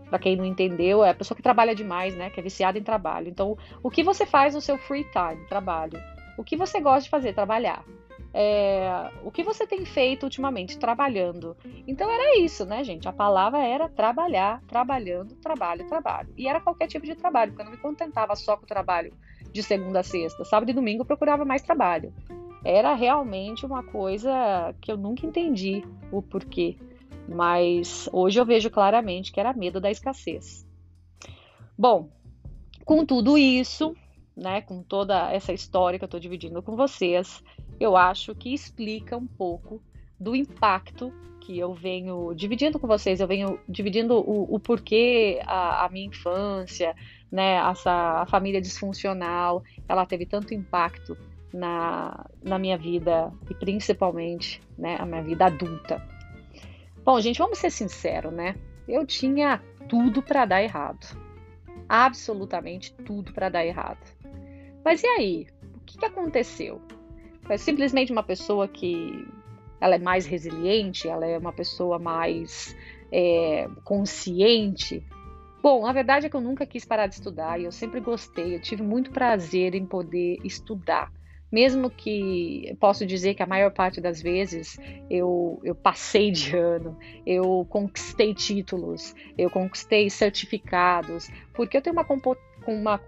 para 0.09 0.17
quem 0.17 0.35
não 0.35 0.43
entendeu, 0.43 1.03
é 1.03 1.11
a 1.11 1.13
pessoa 1.13 1.35
que 1.35 1.43
trabalha 1.43 1.75
demais, 1.75 2.15
né, 2.15 2.31
que 2.31 2.39
é 2.39 2.43
viciada 2.43 2.79
em 2.79 2.83
trabalho. 2.83 3.29
Então, 3.29 3.55
o 3.83 3.91
que 3.91 4.01
você 4.01 4.25
faz 4.25 4.55
no 4.55 4.61
seu 4.61 4.75
free 4.75 5.03
time, 5.03 5.45
trabalho? 5.47 6.01
O 6.35 6.43
que 6.43 6.57
você 6.57 6.81
gosta 6.81 7.01
de 7.01 7.11
fazer, 7.11 7.33
trabalhar. 7.33 7.85
é, 8.33 9.11
o 9.23 9.31
que 9.31 9.43
você 9.43 9.67
tem 9.67 9.85
feito 9.85 10.23
ultimamente 10.23 10.79
trabalhando? 10.79 11.55
Então 11.87 12.09
era 12.09 12.39
isso, 12.39 12.65
né, 12.65 12.83
gente? 12.83 13.07
A 13.07 13.13
palavra 13.13 13.63
era 13.63 13.87
trabalhar, 13.87 14.61
trabalhando, 14.67 15.35
trabalho, 15.35 15.87
trabalho. 15.87 16.29
E 16.35 16.47
era 16.47 16.59
qualquer 16.59 16.87
tipo 16.87 17.05
de 17.05 17.15
trabalho, 17.15 17.51
porque 17.51 17.61
eu 17.61 17.65
não 17.65 17.71
me 17.71 17.77
contentava 17.77 18.35
só 18.35 18.57
com 18.57 18.63
o 18.63 18.67
trabalho 18.67 19.13
de 19.51 19.61
segunda 19.61 19.99
a 19.99 20.03
sexta. 20.03 20.43
Sábado 20.43 20.69
e 20.71 20.73
domingo 20.73 21.03
eu 21.03 21.05
procurava 21.05 21.45
mais 21.45 21.61
trabalho. 21.61 22.11
Era 22.63 22.93
realmente 22.93 23.65
uma 23.65 23.83
coisa 23.83 24.73
que 24.81 24.91
eu 24.91 24.97
nunca 24.97 25.25
entendi 25.25 25.83
o 26.11 26.21
porquê. 26.21 26.77
Mas 27.27 28.09
hoje 28.11 28.39
eu 28.39 28.45
vejo 28.45 28.69
claramente 28.69 29.31
que 29.31 29.39
era 29.39 29.53
medo 29.53 29.79
da 29.79 29.91
escassez. 29.91 30.67
Bom, 31.77 32.09
com 32.83 33.05
tudo 33.05 33.37
isso, 33.37 33.95
né, 34.35 34.61
com 34.61 34.81
toda 34.81 35.31
essa 35.31 35.53
história 35.53 35.97
que 35.97 36.03
eu 36.03 36.07
estou 36.07 36.19
dividindo 36.19 36.61
com 36.61 36.75
vocês, 36.75 37.43
eu 37.79 37.95
acho 37.95 38.35
que 38.35 38.53
explica 38.53 39.15
um 39.15 39.27
pouco 39.27 39.81
do 40.19 40.35
impacto 40.35 41.13
que 41.39 41.57
eu 41.57 41.73
venho 41.73 42.33
dividindo 42.33 42.77
com 42.77 42.87
vocês, 42.87 43.19
eu 43.19 43.27
venho 43.27 43.59
dividindo 43.67 44.15
o, 44.15 44.55
o 44.55 44.59
porquê 44.59 45.41
a, 45.45 45.85
a, 45.85 45.89
minha 45.89 46.07
infância, 46.07 46.95
né, 47.31 47.55
essa 47.55 48.21
a 48.21 48.25
família 48.25 48.61
disfuncional, 48.61 49.63
ela 49.87 50.05
teve 50.05 50.25
tanto 50.25 50.53
impacto 50.53 51.17
na, 51.53 52.25
na 52.43 52.59
minha 52.59 52.77
vida 52.77 53.31
e 53.49 53.53
principalmente, 53.53 54.61
né, 54.77 54.97
a 54.99 55.05
minha 55.05 55.23
vida 55.23 55.45
adulta. 55.45 56.01
Bom, 57.03 57.19
gente, 57.19 57.39
vamos 57.39 57.57
ser 57.57 57.71
sinceros, 57.71 58.33
né? 58.33 58.55
Eu 58.87 59.05
tinha 59.05 59.61
tudo 59.87 60.21
para 60.21 60.45
dar 60.45 60.61
errado, 60.61 61.05
absolutamente 61.87 62.93
tudo 62.93 63.33
para 63.33 63.49
dar 63.49 63.65
errado. 63.65 64.05
Mas 64.83 65.03
e 65.03 65.07
aí? 65.07 65.47
O 65.75 65.79
que, 65.85 65.97
que 65.97 66.05
aconteceu? 66.05 66.81
é 67.49 67.57
simplesmente 67.57 68.11
uma 68.11 68.23
pessoa 68.23 68.67
que 68.67 69.27
ela 69.81 69.95
é 69.95 69.99
mais 69.99 70.25
resiliente, 70.25 71.07
ela 71.07 71.25
é 71.25 71.37
uma 71.37 71.51
pessoa 71.51 71.97
mais 71.97 72.75
é, 73.11 73.67
consciente. 73.83 75.03
Bom, 75.61 75.85
a 75.85 75.91
verdade 75.91 76.27
é 76.27 76.29
que 76.29 76.35
eu 76.35 76.41
nunca 76.41 76.65
quis 76.65 76.85
parar 76.85 77.07
de 77.07 77.15
estudar 77.15 77.59
e 77.59 77.63
eu 77.63 77.71
sempre 77.71 77.99
gostei, 77.99 78.55
eu 78.55 78.61
tive 78.61 78.83
muito 78.83 79.11
prazer 79.11 79.73
em 79.73 79.85
poder 79.85 80.37
estudar. 80.43 81.11
Mesmo 81.51 81.89
que 81.89 82.75
posso 82.79 83.05
dizer 83.05 83.33
que 83.33 83.41
a 83.41 83.47
maior 83.47 83.71
parte 83.71 83.99
das 83.99 84.21
vezes 84.21 84.77
eu, 85.09 85.59
eu 85.63 85.73
passei 85.73 86.31
de 86.31 86.55
ano, 86.55 86.97
eu 87.25 87.65
conquistei 87.69 88.33
títulos, 88.33 89.15
eu 89.37 89.49
conquistei 89.49 90.09
certificados, 90.09 91.29
porque 91.53 91.77
eu 91.77 91.81
tenho 91.81 91.95
uma, 91.95 92.05
uma, 92.67 92.99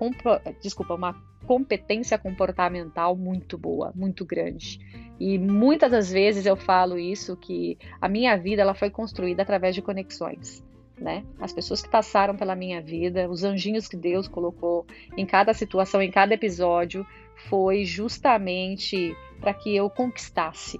desculpa, 0.59 0.95
uma 0.95 1.13
competência 1.45 2.17
comportamental 2.17 3.15
muito 3.15 3.57
boa, 3.57 3.91
muito 3.95 4.25
grande. 4.25 4.79
E 5.19 5.37
muitas 5.37 5.91
das 5.91 6.11
vezes 6.11 6.45
eu 6.45 6.55
falo 6.55 6.97
isso 6.97 7.35
que 7.35 7.77
a 7.99 8.07
minha 8.07 8.35
vida 8.37 8.61
ela 8.61 8.73
foi 8.73 8.89
construída 8.89 9.43
através 9.43 9.75
de 9.75 9.81
conexões. 9.81 10.63
Né? 10.97 11.23
As 11.39 11.51
pessoas 11.51 11.81
que 11.81 11.89
passaram 11.89 12.35
pela 12.35 12.55
minha 12.55 12.79
vida, 12.79 13.27
os 13.27 13.43
anjinhos 13.43 13.87
que 13.87 13.97
Deus 13.97 14.27
colocou 14.27 14.85
em 15.17 15.25
cada 15.25 15.51
situação, 15.51 15.99
em 15.99 16.11
cada 16.11 16.35
episódio, 16.35 17.05
foi 17.49 17.85
justamente 17.85 19.15
para 19.39 19.53
que 19.53 19.75
eu 19.75 19.89
conquistasse 19.89 20.79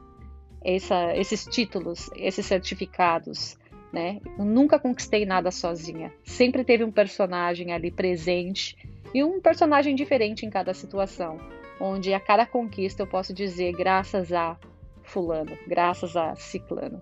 essa, 0.63 1.15
esses 1.15 1.45
títulos, 1.45 2.09
esses 2.15 2.45
certificados. 2.45 3.57
Né? 3.91 4.19
Eu 4.37 4.45
nunca 4.45 4.79
conquistei 4.79 5.25
nada 5.25 5.51
sozinha. 5.51 6.13
Sempre 6.23 6.63
teve 6.63 6.83
um 6.83 6.91
personagem 6.91 7.73
ali 7.73 7.91
presente 7.91 8.77
e 9.13 9.23
um 9.23 9.41
personagem 9.41 9.95
diferente 9.95 10.45
em 10.45 10.49
cada 10.49 10.73
situação, 10.73 11.37
onde 11.79 12.13
a 12.13 12.19
cada 12.19 12.45
conquista 12.45 13.03
eu 13.03 13.07
posso 13.07 13.33
dizer 13.33 13.73
graças 13.73 14.31
a 14.31 14.57
fulano, 15.03 15.57
graças 15.67 16.15
a 16.15 16.35
ciclano. 16.35 17.01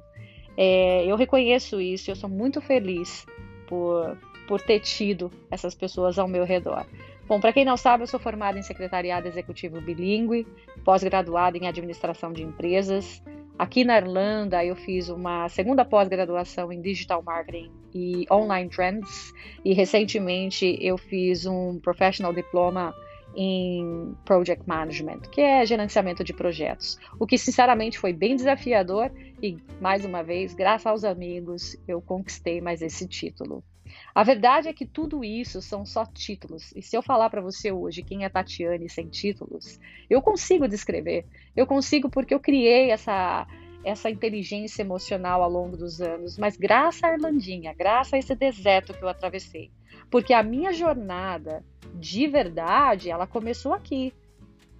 É, 0.58 1.06
eu 1.06 1.16
reconheço 1.16 1.80
isso, 1.80 2.10
eu 2.10 2.16
sou 2.16 2.30
muito 2.30 2.60
feliz 2.60 3.25
por, 3.68 4.18
por 4.48 4.62
ter 4.62 4.80
tido 4.80 5.32
essas 5.51 5.75
pessoas 5.75 6.18
ao 6.18 6.28
meu 6.28 6.44
redor. 6.44 6.86
Bom, 7.29 7.39
para 7.39 7.53
quem 7.53 7.63
não 7.63 7.77
sabe, 7.77 8.03
eu 8.03 8.07
sou 8.07 8.19
formada 8.19 8.59
em 8.59 8.63
secretariado 8.63 9.27
executivo 9.27 9.79
bilíngue, 9.79 10.45
pós-graduada 10.83 11.57
em 11.57 11.67
administração 11.67 12.33
de 12.33 12.43
empresas, 12.43 13.21
Aqui 13.59 13.83
na 13.83 13.98
Irlanda, 13.98 14.63
eu 14.63 14.74
fiz 14.74 15.09
uma 15.09 15.50
segunda 15.50 15.83
pós-graduação 15.83 16.71
em 16.71 16.81
Digital 16.81 17.21
Marketing 17.21 17.69
e 17.93 18.25
Online 18.31 18.69
Trends, 18.69 19.33
e 19.65 19.74
recentemente 19.74 20.77
eu 20.79 20.98
fiz 20.98 21.45
um 21.45 21.77
Professional 21.77 22.33
Diploma 22.33 22.95
em 23.36 24.15
Project 24.24 24.65
Management, 24.65 25.24
que 25.29 25.41
é 25.41 25.65
gerenciamento 25.65 26.24
de 26.24 26.31
projetos. 26.31 26.98
O 27.19 27.27
que 27.27 27.38
sinceramente 27.38 28.00
foi 28.00 28.13
bem 28.13 28.38
desafiador 28.38 29.12
e, 29.43 29.57
mais 29.81 30.05
uma 30.05 30.24
vez, 30.24 30.53
graças 30.53 30.88
aos 30.88 31.03
amigos, 31.03 31.75
eu 31.86 32.01
conquistei 32.01 32.62
mais 32.62 32.81
esse 32.81 33.05
título. 33.09 33.62
A 34.13 34.24
verdade 34.24 34.67
é 34.67 34.74
que 34.74 34.86
tudo 34.86 35.24
isso 35.24 35.62
são 35.62 35.86
só 35.86 36.05
títulos. 36.05 36.74
E 36.75 36.81
se 36.81 36.96
eu 36.96 37.01
falar 37.01 37.29
para 37.29 37.41
você 37.41 37.72
hoje 37.72 38.03
quem 38.03 38.24
é 38.24 38.29
Tatiane 38.29 38.89
sem 38.89 39.08
títulos, 39.08 39.79
eu 40.10 40.22
consigo 40.22 40.67
descrever. 40.67 41.25
Eu 41.55 41.65
consigo 41.65 42.10
porque 42.10 42.34
eu 42.34 42.39
criei 42.39 42.91
essa 42.91 43.48
essa 43.81 44.10
inteligência 44.10 44.81
emocional 44.81 45.41
ao 45.41 45.50
longo 45.50 45.77
dos 45.77 46.01
anos, 46.01 46.38
mas 46.38 46.58
graças 46.58 47.01
à 47.01 47.13
Irlandinha, 47.13 47.74
graças 47.74 48.13
a 48.13 48.17
esse 48.17 48.36
deserto 48.36 48.93
que 48.93 49.01
eu 49.01 49.08
atravessei. 49.08 49.72
Porque 50.12 50.34
a 50.34 50.43
minha 50.43 50.74
jornada 50.74 51.63
de 51.96 52.27
verdade, 52.27 53.10
ela 53.10 53.25
começou 53.25 53.74
aqui. 53.74 54.13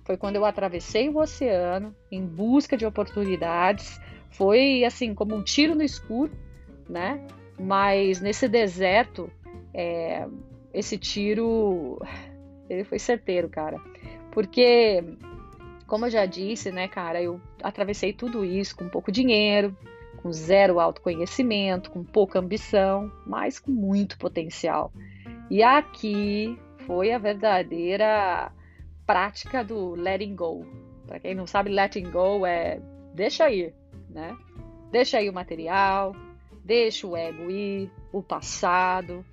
Foi 0.06 0.18
quando 0.18 0.36
eu 0.38 0.46
atravessei 0.46 1.10
o 1.10 1.18
oceano 1.18 1.96
em 2.12 2.26
busca 2.26 2.76
de 2.76 2.86
oportunidades. 2.86 4.00
Foi 4.32 4.84
assim, 4.84 5.14
como 5.14 5.36
um 5.36 5.44
tiro 5.44 5.76
no 5.76 5.84
escuro, 5.84 6.32
né? 6.88 7.26
Mas 7.60 8.22
nesse 8.22 8.48
deserto, 8.48 9.30
é, 9.74 10.26
esse 10.74 10.98
tiro, 10.98 12.00
ele 12.70 12.84
foi 12.84 12.98
certeiro, 12.98 13.50
cara. 13.50 13.80
Porque, 14.32 15.04
como 15.86 16.06
eu 16.06 16.10
já 16.10 16.26
disse, 16.26 16.72
né, 16.72 16.88
cara, 16.88 17.22
eu 17.22 17.42
atravessei 17.62 18.14
tudo 18.14 18.46
isso 18.46 18.76
com 18.76 18.88
pouco 18.88 19.12
dinheiro, 19.12 19.76
com 20.22 20.32
zero 20.32 20.80
autoconhecimento, 20.80 21.92
com 21.92 22.04
pouca 22.04 22.40
ambição, 22.40 23.12
mas 23.26 23.60
com 23.60 23.72
muito 23.72 24.18
potencial. 24.18 24.92
E 25.50 25.64
aqui 25.64 26.58
foi 26.86 27.12
a 27.12 27.18
verdadeira 27.18 28.52
prática 29.06 29.64
do 29.64 29.96
letting 29.96 30.36
go. 30.36 30.66
Para 31.08 31.20
quem 31.20 31.34
não 31.34 31.48
sabe, 31.48 31.72
letting 31.72 32.12
go 32.12 32.46
é 32.46 32.80
deixa 33.16 33.50
ir, 33.50 33.74
né? 34.10 34.38
Deixa 34.92 35.18
aí 35.18 35.30
o 35.30 35.34
material, 35.34 36.16
Deixa 36.70 37.08
o 37.08 37.18
ego 37.18 37.50
ir, 37.50 37.90
o 38.14 38.22
passado. 38.22 39.26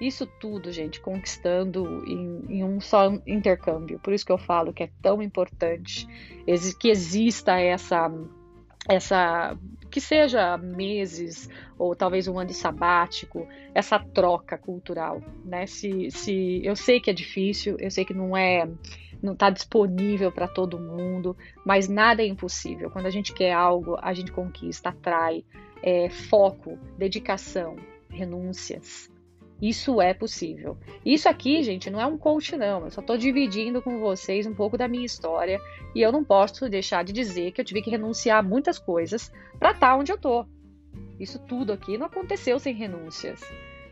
Isso 0.00 0.24
tudo, 0.24 0.70
gente, 0.70 1.00
conquistando 1.00 2.04
em, 2.06 2.58
em, 2.58 2.62
um 2.62 2.80
só 2.80 3.12
intercâmbio. 3.26 3.98
Por 3.98 4.12
isso 4.12 4.24
que 4.24 4.30
eu 4.30 4.38
falo 4.38 4.72
que 4.72 4.84
é 4.84 4.90
tão 5.02 5.20
importante 5.20 6.06
que 6.78 6.88
exista 6.88 7.58
essa, 7.58 8.08
essa 8.88 9.58
que 9.90 10.00
seja 10.00 10.56
meses 10.58 11.50
ou 11.76 11.96
talvez 11.96 12.28
um 12.28 12.38
ano 12.38 12.52
sabático, 12.52 13.48
essa 13.74 13.98
troca 13.98 14.56
cultural, 14.56 15.20
né? 15.44 15.66
Se, 15.66 16.08
se 16.12 16.64
eu 16.64 16.76
sei 16.76 17.00
que 17.00 17.10
é 17.10 17.12
difícil, 17.12 17.76
eu 17.80 17.90
sei 17.90 18.04
que 18.04 18.14
não 18.14 18.36
é 18.36 18.64
não 19.20 19.32
está 19.32 19.50
disponível 19.50 20.30
para 20.30 20.46
todo 20.46 20.78
mundo, 20.78 21.36
mas 21.64 21.88
nada 21.88 22.22
é 22.22 22.26
impossível. 22.26 22.90
Quando 22.90 23.06
a 23.06 23.10
gente 23.10 23.32
quer 23.32 23.50
algo, 23.50 23.98
a 24.00 24.12
gente 24.14 24.30
conquista, 24.30 24.90
atrai, 24.90 25.42
é, 25.86 26.08
foco, 26.08 26.76
dedicação, 26.98 27.76
renúncias. 28.10 29.08
Isso 29.62 30.02
é 30.02 30.12
possível. 30.12 30.76
Isso 31.04 31.28
aqui, 31.28 31.62
gente, 31.62 31.88
não 31.88 32.00
é 32.00 32.06
um 32.06 32.18
coach, 32.18 32.56
não. 32.56 32.84
Eu 32.84 32.90
só 32.90 33.00
estou 33.00 33.16
dividindo 33.16 33.80
com 33.80 34.00
vocês 34.00 34.46
um 34.46 34.52
pouco 34.52 34.76
da 34.76 34.88
minha 34.88 35.06
história 35.06 35.60
e 35.94 36.02
eu 36.02 36.10
não 36.10 36.24
posso 36.24 36.68
deixar 36.68 37.04
de 37.04 37.12
dizer 37.12 37.52
que 37.52 37.60
eu 37.60 37.64
tive 37.64 37.80
que 37.80 37.88
renunciar 37.88 38.40
a 38.40 38.42
muitas 38.42 38.80
coisas 38.80 39.32
para 39.60 39.70
estar 39.70 39.92
tá 39.92 39.96
onde 39.96 40.10
eu 40.10 40.16
estou. 40.16 40.44
Isso 41.20 41.38
tudo 41.38 41.72
aqui 41.72 41.96
não 41.96 42.06
aconteceu 42.06 42.58
sem 42.58 42.74
renúncias. 42.74 43.40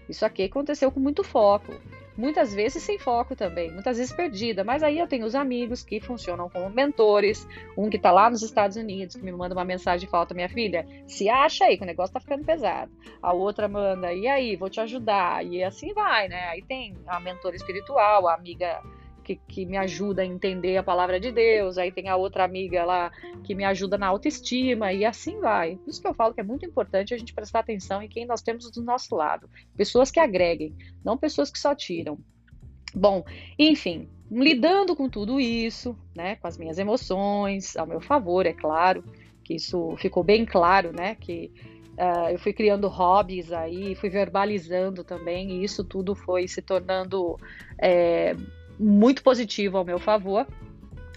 Isso 0.08 0.26
aqui 0.26 0.42
aconteceu 0.42 0.90
com 0.90 1.00
muito 1.00 1.22
foco 1.22 1.72
muitas 2.16 2.54
vezes 2.54 2.82
sem 2.82 2.98
foco 2.98 3.34
também, 3.34 3.70
muitas 3.70 3.98
vezes 3.98 4.12
perdida. 4.12 4.64
Mas 4.64 4.82
aí 4.82 4.98
eu 4.98 5.06
tenho 5.06 5.26
os 5.26 5.34
amigos 5.34 5.82
que 5.82 6.00
funcionam 6.00 6.48
como 6.48 6.68
mentores, 6.70 7.46
um 7.76 7.90
que 7.90 7.96
está 7.96 8.10
lá 8.10 8.30
nos 8.30 8.42
Estados 8.42 8.76
Unidos, 8.76 9.16
que 9.16 9.22
me 9.22 9.32
manda 9.32 9.54
uma 9.54 9.64
mensagem 9.64 10.06
e 10.06 10.10
fala: 10.10 10.26
minha 10.34 10.48
filha, 10.48 10.86
se 11.06 11.28
acha 11.28 11.64
aí 11.64 11.76
que 11.76 11.84
o 11.84 11.86
negócio 11.86 12.10
está 12.10 12.20
ficando 12.20 12.44
pesado. 12.44 12.90
A 13.22 13.32
outra 13.32 13.68
manda, 13.68 14.12
e 14.12 14.26
aí, 14.26 14.56
vou 14.56 14.68
te 14.68 14.80
ajudar. 14.80 15.44
E 15.44 15.62
assim 15.62 15.92
vai, 15.92 16.28
né? 16.28 16.48
Aí 16.48 16.62
tem 16.62 16.96
a 17.06 17.20
mentora 17.20 17.56
espiritual, 17.56 18.28
a 18.28 18.34
amiga 18.34 18.82
que, 19.24 19.36
que, 19.48 19.64
me 19.64 19.76
ajuda 19.76 20.22
a 20.22 20.26
entender 20.26 20.76
a 20.76 20.82
palavra 20.82 21.18
de 21.18 21.32
Deus, 21.32 21.78
aí 21.78 21.90
tem 21.90 22.08
a 22.08 22.16
outra 22.16 22.44
amiga 22.44 22.84
lá 22.84 23.10
que 23.42 23.54
me 23.54 23.64
ajuda 23.64 23.98
na 23.98 24.06
autoestima, 24.06 24.92
e 24.92 25.04
assim 25.04 25.40
vai. 25.40 25.76
Por 25.76 25.90
isso 25.90 26.00
que 26.00 26.06
eu 26.06 26.14
falo 26.14 26.34
que 26.34 26.40
é 26.40 26.44
muito 26.44 26.66
importante 26.66 27.14
a 27.14 27.18
gente 27.18 27.34
prestar 27.34 27.60
atenção 27.60 28.02
em 28.02 28.08
quem 28.08 28.26
nós 28.26 28.42
temos 28.42 28.70
do 28.70 28.82
nosso 28.82 29.16
lado. 29.16 29.48
Pessoas 29.76 30.10
que 30.10 30.20
agreguem, 30.20 30.76
não 31.04 31.16
pessoas 31.16 31.50
que 31.50 31.58
só 31.58 31.74
tiram. 31.74 32.18
Bom, 32.94 33.24
enfim, 33.58 34.08
lidando 34.30 34.94
com 34.94 35.08
tudo 35.08 35.40
isso, 35.40 35.98
né, 36.14 36.36
com 36.36 36.46
as 36.46 36.56
minhas 36.56 36.78
emoções, 36.78 37.76
ao 37.76 37.86
meu 37.86 38.00
favor, 38.00 38.46
é 38.46 38.52
claro, 38.52 39.04
que 39.42 39.54
isso 39.54 39.96
ficou 39.96 40.22
bem 40.22 40.44
claro, 40.44 40.92
né, 40.92 41.16
que 41.16 41.50
uh, 41.98 42.30
eu 42.30 42.38
fui 42.38 42.52
criando 42.52 42.88
hobbies 42.88 43.52
aí, 43.52 43.94
fui 43.94 44.08
verbalizando 44.08 45.02
também, 45.02 45.50
e 45.50 45.64
isso 45.64 45.82
tudo 45.82 46.14
foi 46.14 46.46
se 46.46 46.62
tornando 46.62 47.36
é, 47.78 48.36
muito 48.78 49.22
positivo 49.22 49.78
ao 49.78 49.84
meu 49.84 49.98
favor 49.98 50.46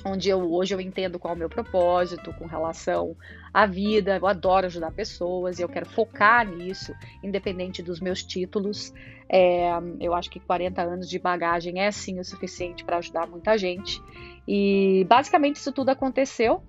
onde 0.05 0.29
eu 0.29 0.51
hoje 0.51 0.73
eu 0.73 0.81
entendo 0.81 1.19
qual 1.19 1.33
é 1.33 1.35
o 1.35 1.39
meu 1.39 1.49
propósito 1.49 2.33
com 2.33 2.45
relação 2.45 3.15
à 3.53 3.65
vida. 3.65 4.17
Eu 4.17 4.27
adoro 4.27 4.65
ajudar 4.65 4.91
pessoas 4.91 5.59
e 5.59 5.61
eu 5.61 5.69
quero 5.69 5.85
focar 5.85 6.47
nisso, 6.47 6.93
independente 7.23 7.81
dos 7.81 7.99
meus 7.99 8.23
títulos. 8.23 8.93
É, 9.29 9.69
eu 9.99 10.13
acho 10.13 10.29
que 10.29 10.39
40 10.39 10.81
anos 10.81 11.09
de 11.09 11.19
bagagem 11.19 11.81
é 11.81 11.91
sim 11.91 12.19
o 12.19 12.23
suficiente 12.23 12.83
para 12.83 12.97
ajudar 12.97 13.27
muita 13.27 13.57
gente. 13.57 14.01
E 14.47 15.05
basicamente 15.09 15.57
isso 15.57 15.71
tudo 15.71 15.89
aconteceu, 15.89 16.63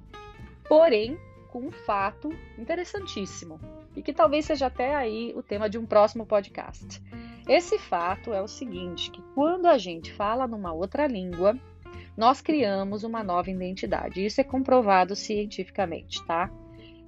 porém 0.69 1.19
com 1.51 1.61
um 1.61 1.71
fato 1.71 2.31
interessantíssimo 2.59 3.59
e 3.97 4.03
que 4.03 4.13
talvez 4.13 4.45
seja 4.45 4.67
até 4.67 4.95
aí 4.95 5.33
o 5.35 5.43
tema 5.43 5.69
de 5.69 5.79
um 5.79 5.87
próximo 5.87 6.27
podcast. 6.27 7.01
Esse 7.49 7.79
fato 7.79 8.35
é 8.35 8.43
o 8.43 8.47
seguinte, 8.47 9.11
que 9.11 9.23
quando 9.35 9.67
a 9.67 9.79
gente 9.79 10.13
fala 10.13 10.47
numa 10.47 10.73
outra 10.73 11.07
língua, 11.07 11.57
nós 12.15 12.43
criamos 12.43 13.05
uma 13.05 13.25
nova 13.25 13.51
identidade. 13.51 14.25
Isso 14.25 14.41
é 14.41 14.45
comprovado 14.45 15.17
cientificamente, 15.17 16.23
tá? 16.27 16.51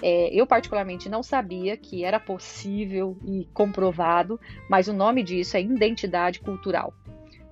É, 0.03 0.33
eu, 0.33 0.47
particularmente, 0.47 1.11
não 1.11 1.23
sabia 1.23 1.77
que 1.77 2.05
era 2.05 2.19
possível 2.19 3.19
e 3.23 3.47
comprovado, 3.53 4.41
mas 4.69 4.89
o 4.89 4.95
nome 4.95 5.23
disso 5.23 5.59
é 5.59 5.61
identidade 5.61 6.41
cultural. 6.41 6.95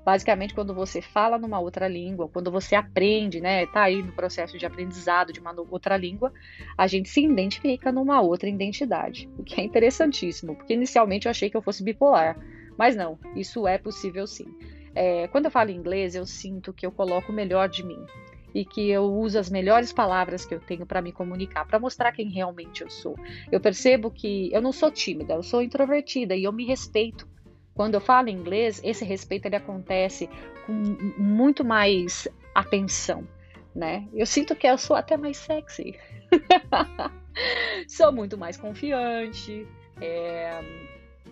Basicamente, 0.03 0.55
quando 0.55 0.73
você 0.73 1.03
fala 1.03 1.37
numa 1.37 1.61
outra 1.61 1.87
língua, 1.87 2.31
quando 2.31 2.51
você 2.51 2.75
aprende, 2.75 3.39
né, 3.39 3.67
tá 3.67 3.83
aí 3.83 4.03
no 4.03 4.13
processo 4.13 4.57
de 4.57 4.65
aprendizado 4.65 5.31
de 5.35 5.41
uma 5.41 5.55
outra 5.71 5.99
língua, 5.99 6.33
a 6.79 6.87
gente 6.87 7.11
se 7.11 7.23
identifica 7.23 7.93
numa 7.93 8.23
outra 8.23 8.49
identidade, 8.49 9.29
o 9.37 9.45
que 9.45 9.61
é 9.61 9.65
interessantíssimo, 9.65 10.57
porque 10.57 10.73
inicialmente 10.73 11.27
eu 11.27 11.31
achei 11.31 11.51
que 11.51 11.57
eu 11.59 11.61
fosse 11.61 11.85
bipolar, 11.85 12.39
mas 12.79 12.95
não, 12.95 13.19
isso 13.35 13.67
é 13.67 13.77
possível 13.77 14.27
sim. 14.27 14.47
É, 14.95 15.29
quando 15.29 15.47
eu 15.47 15.51
falo 15.51 15.71
inglês, 15.71 16.15
eu 16.15 16.25
sinto 16.25 16.73
que 16.73 16.87
eu 16.87 16.93
coloco 16.93 17.33
o 17.33 17.35
melhor 17.35 17.69
de 17.69 17.85
mim 17.85 18.05
e 18.55 18.65
que 18.65 18.89
eu 18.89 19.05
uso 19.05 19.39
as 19.39 19.51
melhores 19.51 19.93
palavras 19.93 20.45
que 20.45 20.55
eu 20.55 20.61
tenho 20.61 20.87
para 20.87 21.03
me 21.03 21.13
comunicar, 21.13 21.67
para 21.67 21.79
mostrar 21.79 22.13
quem 22.13 22.31
realmente 22.31 22.83
eu 22.83 22.91
sou. 22.91 23.17
Eu 23.53 23.61
percebo 23.61 24.11
que 24.11 24.51
eu 24.53 24.63
não 24.63 24.73
sou 24.73 24.91
tímida, 24.91 25.35
eu 25.35 25.43
sou 25.43 25.63
introvertida 25.63 26.35
e 26.35 26.45
eu 26.45 26.53
me 26.53 26.65
respeito. 26.65 27.29
Quando 27.75 27.95
eu 27.95 28.01
falo 28.01 28.29
inglês, 28.29 28.81
esse 28.83 29.05
respeito 29.05 29.47
ele 29.47 29.57
acontece 29.57 30.29
com 30.67 30.73
muito 30.73 31.65
mais 31.65 32.27
atenção, 32.55 33.27
né? 33.75 34.09
Eu 34.13 34.27
sinto 34.27 34.57
que 34.57 34.67
eu 34.67 34.79
sou 34.79 34.97
até 34.97 35.17
mais 35.17 35.37
sexy. 35.37 35.95
sou 37.87 38.13
muito 38.13 38.37
mais 38.37 38.57
confiante. 38.57 39.67
É, 40.01 40.61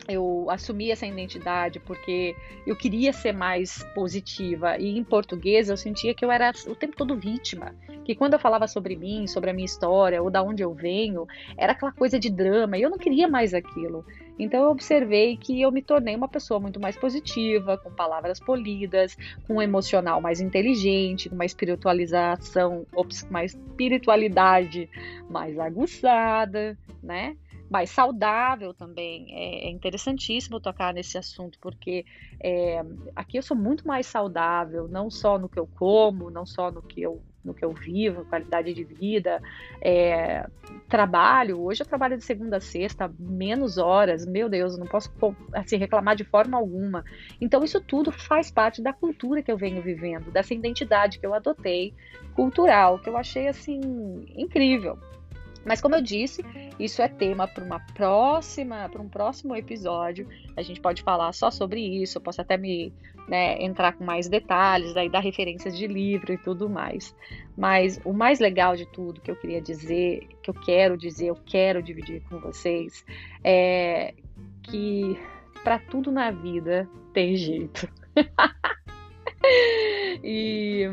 eu 0.09 0.47
assumi 0.51 0.91
essa 0.91 1.07
identidade 1.07 1.81
porque 1.81 2.35
eu 2.67 2.77
queria 2.77 3.13
ser 3.13 3.33
mais 3.33 3.83
positiva 3.95 4.79
e 4.79 4.97
em 4.97 5.05
português 5.05 5.69
eu 5.69 5.77
sentia 5.77 6.15
que 6.15 6.25
eu 6.25 6.31
era 6.31 6.53
o 6.67 6.75
tempo 6.75 6.97
todo 6.97 7.17
vítima, 7.17 7.75
que 8.05 8.15
quando 8.15 8.35
eu 8.35 8.39
falava 8.39 8.67
sobre 8.69 8.97
mim, 8.97 9.27
sobre 9.27 9.51
a 9.51 9.53
minha 9.53 9.67
história 9.67 10.23
ou 10.23 10.31
da 10.31 10.43
onde 10.43 10.63
eu 10.63 10.73
venho, 10.73 11.27
era 11.57 11.73
aquela 11.73 11.93
coisa 11.93 12.19
de 12.19 12.31
drama 12.31 12.79
e 12.79 12.83
eu 12.83 12.91
não 12.91 12.99
queria 12.99 13.27
mais 13.29 13.53
aquilo. 13.55 14.05
Então 14.39 14.65
eu 14.65 14.71
observei 14.71 15.37
que 15.37 15.63
eu 15.63 15.73
me 15.73 15.83
tornei 15.83 16.15
uma 16.15 16.29
pessoa 16.29 16.61
muito 16.61 16.79
mais 16.79 16.97
positiva, 16.97 17.79
com 17.79 17.91
palavras 17.91 18.39
polidas, 18.39 19.17
com 19.47 19.55
um 19.55 19.63
emocional 19.63 20.21
mais 20.21 20.41
inteligente, 20.41 21.29
com 21.29 21.35
uma 21.35 21.45
espiritualização, 21.45 22.87
uma 23.31 23.45
espiritualidade 23.45 24.91
mais 25.31 25.59
aguçada, 25.59 26.77
né? 27.03 27.37
Mais 27.71 27.91
saudável 27.91 28.73
também. 28.73 29.27
É, 29.31 29.67
é 29.67 29.71
interessantíssimo 29.71 30.61
tocar 30.61 30.95
nesse 30.95 31.19
assunto, 31.19 31.59
porque 31.61 32.05
é, 32.41 32.83
aqui 33.15 33.37
eu 33.39 33.43
sou 33.43 33.57
muito 33.57 33.87
mais 33.87 34.07
saudável, 34.07 34.89
não 34.89 35.11
só 35.11 35.39
no 35.39 35.49
que 35.49 35.59
eu 35.59 35.67
como, 35.67 36.31
não 36.31 36.47
só 36.47 36.71
no 36.71 36.83
que 36.83 37.03
eu, 37.03 37.23
no 37.45 37.55
que 37.55 37.65
eu 37.65 37.73
vivo, 37.73 38.25
qualidade 38.25 38.73
de 38.73 38.85
vida, 38.85 39.41
é, 39.81 40.47
trabalho. 40.89 41.61
Hoje 41.61 41.83
eu 41.83 41.87
trabalho 41.87 42.17
de 42.17 42.25
segunda 42.25 42.59
a 42.59 42.61
sexta, 42.61 43.13
menos 43.19 43.79
horas, 43.79 44.27
meu 44.27 44.49
Deus, 44.49 44.75
eu 44.75 44.81
não 44.81 44.87
posso 44.87 45.11
assim, 45.53 45.77
reclamar 45.77 46.17
de 46.17 46.25
forma 46.25 46.57
alguma. 46.57 47.05
Então, 47.41 47.65
isso 47.65 47.81
tudo 47.81 48.11
faz 48.13 48.51
parte 48.51 48.83
da 48.83 48.93
cultura 48.93 49.43
que 49.43 49.51
eu 49.51 49.57
venho 49.57 49.83
vivendo, 49.83 50.31
dessa 50.31 50.55
identidade 50.55 51.19
que 51.19 51.27
eu 51.27 51.35
adotei, 51.35 51.95
cultural, 52.35 52.99
que 52.99 53.09
eu 53.09 53.17
achei 53.17 53.49
assim 53.49 53.81
incrível. 54.37 54.99
Mas 55.67 55.81
como 55.81 55.97
eu 55.97 56.01
disse, 56.01 56.45
isso 56.79 57.03
é 57.03 57.09
tema 57.09 57.49
para 57.49 57.65
uma 57.65 57.81
próxima, 57.81 58.89
para 58.89 59.03
um 59.03 59.09
próximo 59.09 59.57
episódio. 59.57 60.29
A 60.57 60.63
gente 60.63 60.81
pode 60.81 61.03
falar 61.03 61.33
só 61.33 61.51
sobre 61.51 61.81
isso. 61.81 62.19
Eu 62.19 62.23
posso 62.23 62.41
até 62.41 62.57
me 62.57 62.93
né, 63.27 63.61
entrar 63.61 63.95
com 63.95 64.05
mais 64.05 64.29
detalhes, 64.29 64.95
daí 64.95 65.09
dar 65.09 65.21
referências 65.21 65.77
de 65.77 65.89
livro 65.89 66.33
e 66.33 66.39
tudo 66.39 66.71
mais. 66.71 67.15
Mas 67.57 68.01
o 68.05 68.13
mais 68.13 68.39
legal 68.39 68.77
de 68.77 68.87
tudo 68.87 69.21
que 69.21 69.31
eu 69.31 69.37
queria 69.37 69.61
dizer, 69.61 70.29
que 70.41 70.51
eu 70.51 70.55
quero 70.55 70.97
dizer, 70.97 71.27
eu 71.27 71.39
quero 71.45 71.83
dividir 71.83 72.23
com 72.29 72.39
vocês, 72.39 73.05
é 73.43 74.15
que 74.63 75.19
para 75.65 75.81
tudo 75.81 76.13
na 76.13 76.31
vida 76.31 76.89
tem 77.13 77.35
jeito. 77.35 77.89
e 80.23 80.89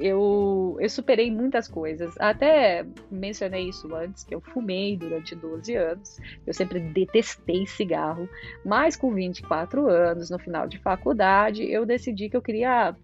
eu, 0.00 0.76
eu 0.80 0.88
superei 0.88 1.30
muitas 1.30 1.68
coisas. 1.68 2.14
Até 2.18 2.86
mencionei 3.10 3.68
isso 3.68 3.94
antes, 3.94 4.24
que 4.24 4.34
eu 4.34 4.40
fumei 4.40 4.96
durante 4.96 5.34
12 5.34 5.74
anos. 5.74 6.18
Eu 6.46 6.54
sempre 6.54 6.80
detestei 6.80 7.66
cigarro. 7.66 8.28
Mas 8.64 8.96
com 8.96 9.12
24 9.12 9.88
anos, 9.88 10.30
no 10.30 10.38
final 10.38 10.66
de 10.66 10.78
faculdade, 10.78 11.70
eu 11.70 11.84
decidi 11.84 12.28
que 12.28 12.36
eu 12.36 12.42
queria 12.42 12.94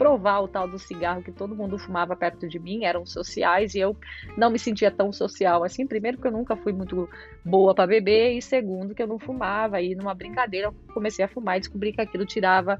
provar 0.00 0.40
o 0.40 0.48
tal 0.48 0.66
do 0.66 0.78
cigarro 0.78 1.22
que 1.22 1.30
todo 1.30 1.54
mundo 1.54 1.78
fumava 1.78 2.16
perto 2.16 2.48
de 2.48 2.58
mim, 2.58 2.86
eram 2.86 3.04
sociais 3.04 3.74
e 3.74 3.80
eu 3.80 3.94
não 4.34 4.48
me 4.48 4.58
sentia 4.58 4.90
tão 4.90 5.12
social 5.12 5.62
assim. 5.62 5.86
Primeiro, 5.86 6.16
porque 6.16 6.28
eu 6.28 6.32
nunca 6.32 6.56
fui 6.56 6.72
muito 6.72 7.06
boa 7.44 7.74
para 7.74 7.86
beber, 7.86 8.32
e 8.32 8.40
segundo, 8.40 8.94
que 8.94 9.02
eu 9.02 9.06
não 9.06 9.18
fumava. 9.18 9.78
E 9.82 9.94
numa 9.94 10.14
brincadeira, 10.14 10.68
eu 10.68 10.74
comecei 10.94 11.22
a 11.22 11.28
fumar 11.28 11.58
e 11.58 11.60
descobri 11.60 11.92
que 11.92 12.00
aquilo 12.00 12.24
tirava 12.24 12.78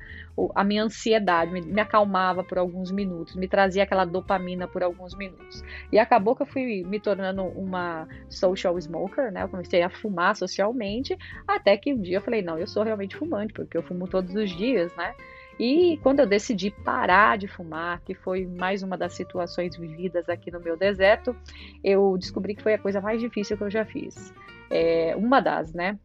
a 0.54 0.64
minha 0.64 0.82
ansiedade, 0.82 1.52
me, 1.52 1.60
me 1.60 1.80
acalmava 1.82 2.42
por 2.42 2.56
alguns 2.56 2.90
minutos, 2.90 3.36
me 3.36 3.46
trazia 3.46 3.82
aquela 3.82 4.06
dopamina 4.06 4.66
por 4.66 4.82
alguns 4.82 5.14
minutos. 5.14 5.62
E 5.92 5.98
acabou 5.98 6.34
que 6.34 6.40
eu 6.40 6.46
fui 6.46 6.82
me 6.86 6.98
tornando 6.98 7.42
uma 7.42 8.08
social 8.30 8.80
smoker, 8.80 9.30
né? 9.30 9.42
Eu 9.42 9.48
comecei 9.50 9.82
a 9.82 9.90
fumar 9.90 10.34
socialmente, 10.34 11.14
até 11.46 11.76
que 11.76 11.92
um 11.92 12.00
dia 12.00 12.16
eu 12.16 12.22
falei: 12.22 12.40
não, 12.40 12.58
eu 12.58 12.66
sou 12.66 12.82
realmente 12.82 13.14
fumante, 13.14 13.52
porque 13.52 13.76
eu 13.76 13.82
fumo 13.82 14.08
todos 14.08 14.34
os 14.34 14.48
dias, 14.56 14.90
né? 14.96 15.14
E 15.60 15.98
quando 16.02 16.20
eu 16.20 16.26
decidi 16.26 16.70
parar 16.70 17.36
de 17.36 17.46
fumar, 17.46 18.00
que 18.00 18.14
foi 18.14 18.46
mais 18.46 18.82
uma 18.82 18.96
das 18.96 19.12
situações 19.12 19.76
vividas 19.76 20.26
aqui 20.26 20.50
no 20.50 20.58
meu 20.58 20.74
deserto, 20.74 21.36
eu 21.84 22.16
descobri 22.16 22.54
que 22.54 22.62
foi 22.62 22.72
a 22.72 22.78
coisa 22.78 22.98
mais 22.98 23.20
difícil 23.20 23.58
que 23.58 23.64
eu 23.64 23.70
já 23.70 23.84
fiz. 23.84 24.32
É, 24.70 25.14
uma 25.14 25.38
das, 25.38 25.74
né? 25.74 25.98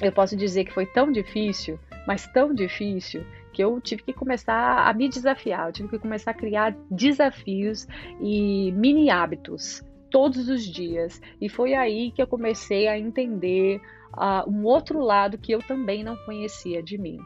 Eu 0.00 0.12
posso 0.12 0.36
dizer 0.36 0.66
que 0.66 0.72
foi 0.72 0.86
tão 0.86 1.10
difícil, 1.10 1.80
mas 2.06 2.28
tão 2.28 2.54
difícil, 2.54 3.26
que 3.52 3.64
eu 3.64 3.80
tive 3.80 4.04
que 4.04 4.12
começar 4.12 4.88
a 4.88 4.94
me 4.94 5.08
desafiar, 5.08 5.66
eu 5.66 5.72
tive 5.72 5.88
que 5.88 5.98
começar 5.98 6.30
a 6.30 6.34
criar 6.34 6.76
desafios 6.88 7.88
e 8.20 8.70
mini 8.70 9.10
hábitos 9.10 9.82
todos 10.12 10.48
os 10.48 10.62
dias. 10.62 11.20
E 11.40 11.48
foi 11.48 11.74
aí 11.74 12.12
que 12.12 12.22
eu 12.22 12.26
comecei 12.28 12.86
a 12.86 12.96
entender 12.96 13.80
uh, 14.16 14.48
um 14.48 14.64
outro 14.64 15.00
lado 15.00 15.38
que 15.38 15.50
eu 15.50 15.58
também 15.58 16.04
não 16.04 16.14
conhecia 16.18 16.80
de 16.80 16.96
mim. 16.96 17.18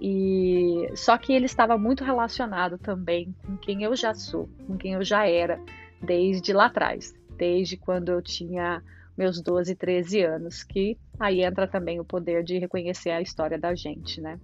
E 0.00 0.90
só 0.94 1.16
que 1.16 1.32
ele 1.32 1.46
estava 1.46 1.78
muito 1.78 2.04
relacionado 2.04 2.78
também 2.78 3.34
com 3.46 3.56
quem 3.56 3.82
eu 3.82 3.94
já 3.94 4.14
sou, 4.14 4.48
com 4.66 4.76
quem 4.76 4.94
eu 4.94 5.04
já 5.04 5.26
era 5.26 5.60
desde 6.00 6.52
lá 6.52 6.66
atrás, 6.66 7.14
desde 7.36 7.76
quando 7.76 8.10
eu 8.10 8.20
tinha 8.20 8.82
meus 9.16 9.40
12, 9.40 9.74
13 9.74 10.22
anos, 10.22 10.62
que 10.62 10.98
aí 11.18 11.42
entra 11.42 11.68
também 11.68 12.00
o 12.00 12.04
poder 12.04 12.42
de 12.42 12.58
reconhecer 12.58 13.10
a 13.10 13.20
história 13.20 13.58
da 13.58 13.74
gente, 13.74 14.20
né? 14.20 14.38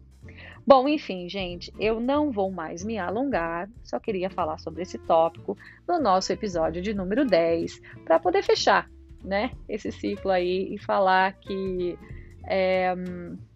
Bom, 0.66 0.88
enfim, 0.88 1.28
gente, 1.28 1.72
eu 1.80 1.98
não 1.98 2.30
vou 2.30 2.50
mais 2.50 2.84
me 2.84 2.98
alongar, 2.98 3.68
só 3.82 3.98
queria 3.98 4.30
falar 4.30 4.58
sobre 4.58 4.82
esse 4.82 4.98
tópico 4.98 5.56
no 5.88 5.98
nosso 5.98 6.32
episódio 6.32 6.82
de 6.82 6.94
número 6.94 7.24
10, 7.24 7.80
para 8.04 8.20
poder 8.20 8.42
fechar, 8.42 8.88
né, 9.24 9.50
esse 9.68 9.90
ciclo 9.90 10.30
aí 10.30 10.74
e 10.74 10.78
falar 10.78 11.32
que 11.40 11.98
é, 12.46 12.94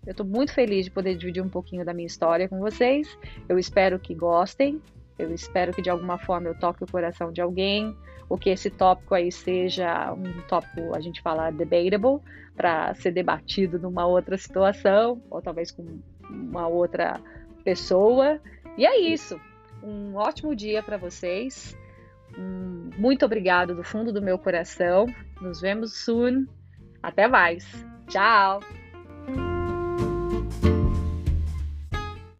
eu 0.07 0.11
estou 0.11 0.27
muito 0.27 0.53
feliz 0.53 0.85
de 0.85 0.90
poder 0.90 1.17
dividir 1.17 1.43
um 1.43 1.49
pouquinho 1.49 1.85
da 1.85 1.95
minha 1.95 2.07
história 2.07 2.49
com 2.49 2.59
vocês. 2.59 3.19
Eu 3.49 3.59
espero 3.59 3.99
que 3.99 4.14
gostem. 4.14 4.81
Eu 5.19 5.33
espero 5.33 5.73
que 5.73 5.81
de 5.81 5.90
alguma 5.90 6.19
forma 6.19 6.49
eu 6.49 6.59
toque 6.59 6.83
o 6.83 6.87
coração 6.90 7.33
de 7.33 7.40
alguém, 7.40 7.97
ou 8.29 8.37
que 8.37 8.51
esse 8.51 8.69
tópico 8.69 9.14
aí 9.14 9.31
seja 9.31 10.12
um 10.12 10.40
tópico, 10.49 10.95
a 10.95 11.01
gente 11.01 11.23
fala 11.23 11.51
debatable, 11.51 12.21
para 12.57 12.95
ser 12.95 13.12
debatido 13.12 13.79
numa 13.79 14.07
outra 14.07 14.37
situação, 14.37 15.23
ou 15.31 15.40
talvez 15.40 15.71
com 15.71 16.01
uma 16.29 16.67
outra 16.67 17.21
pessoa. 17.62 18.40
E 18.77 18.85
é 18.85 18.99
isso. 18.99 19.40
um 19.83 20.17
ótimo 20.17 20.55
dia 20.57 20.83
para 20.83 20.97
vocês. 20.97 21.77
Muito 22.99 23.25
obrigado 23.25 23.75
do 23.75 23.85
fundo 23.85 24.12
do 24.12 24.23
meu 24.23 24.38
coração. 24.38 25.07
Nos 25.40 25.61
vemos 25.61 26.05
soon. 26.05 26.47
Até 27.03 27.29
mais. 27.29 27.64
Tchau! 28.09 28.61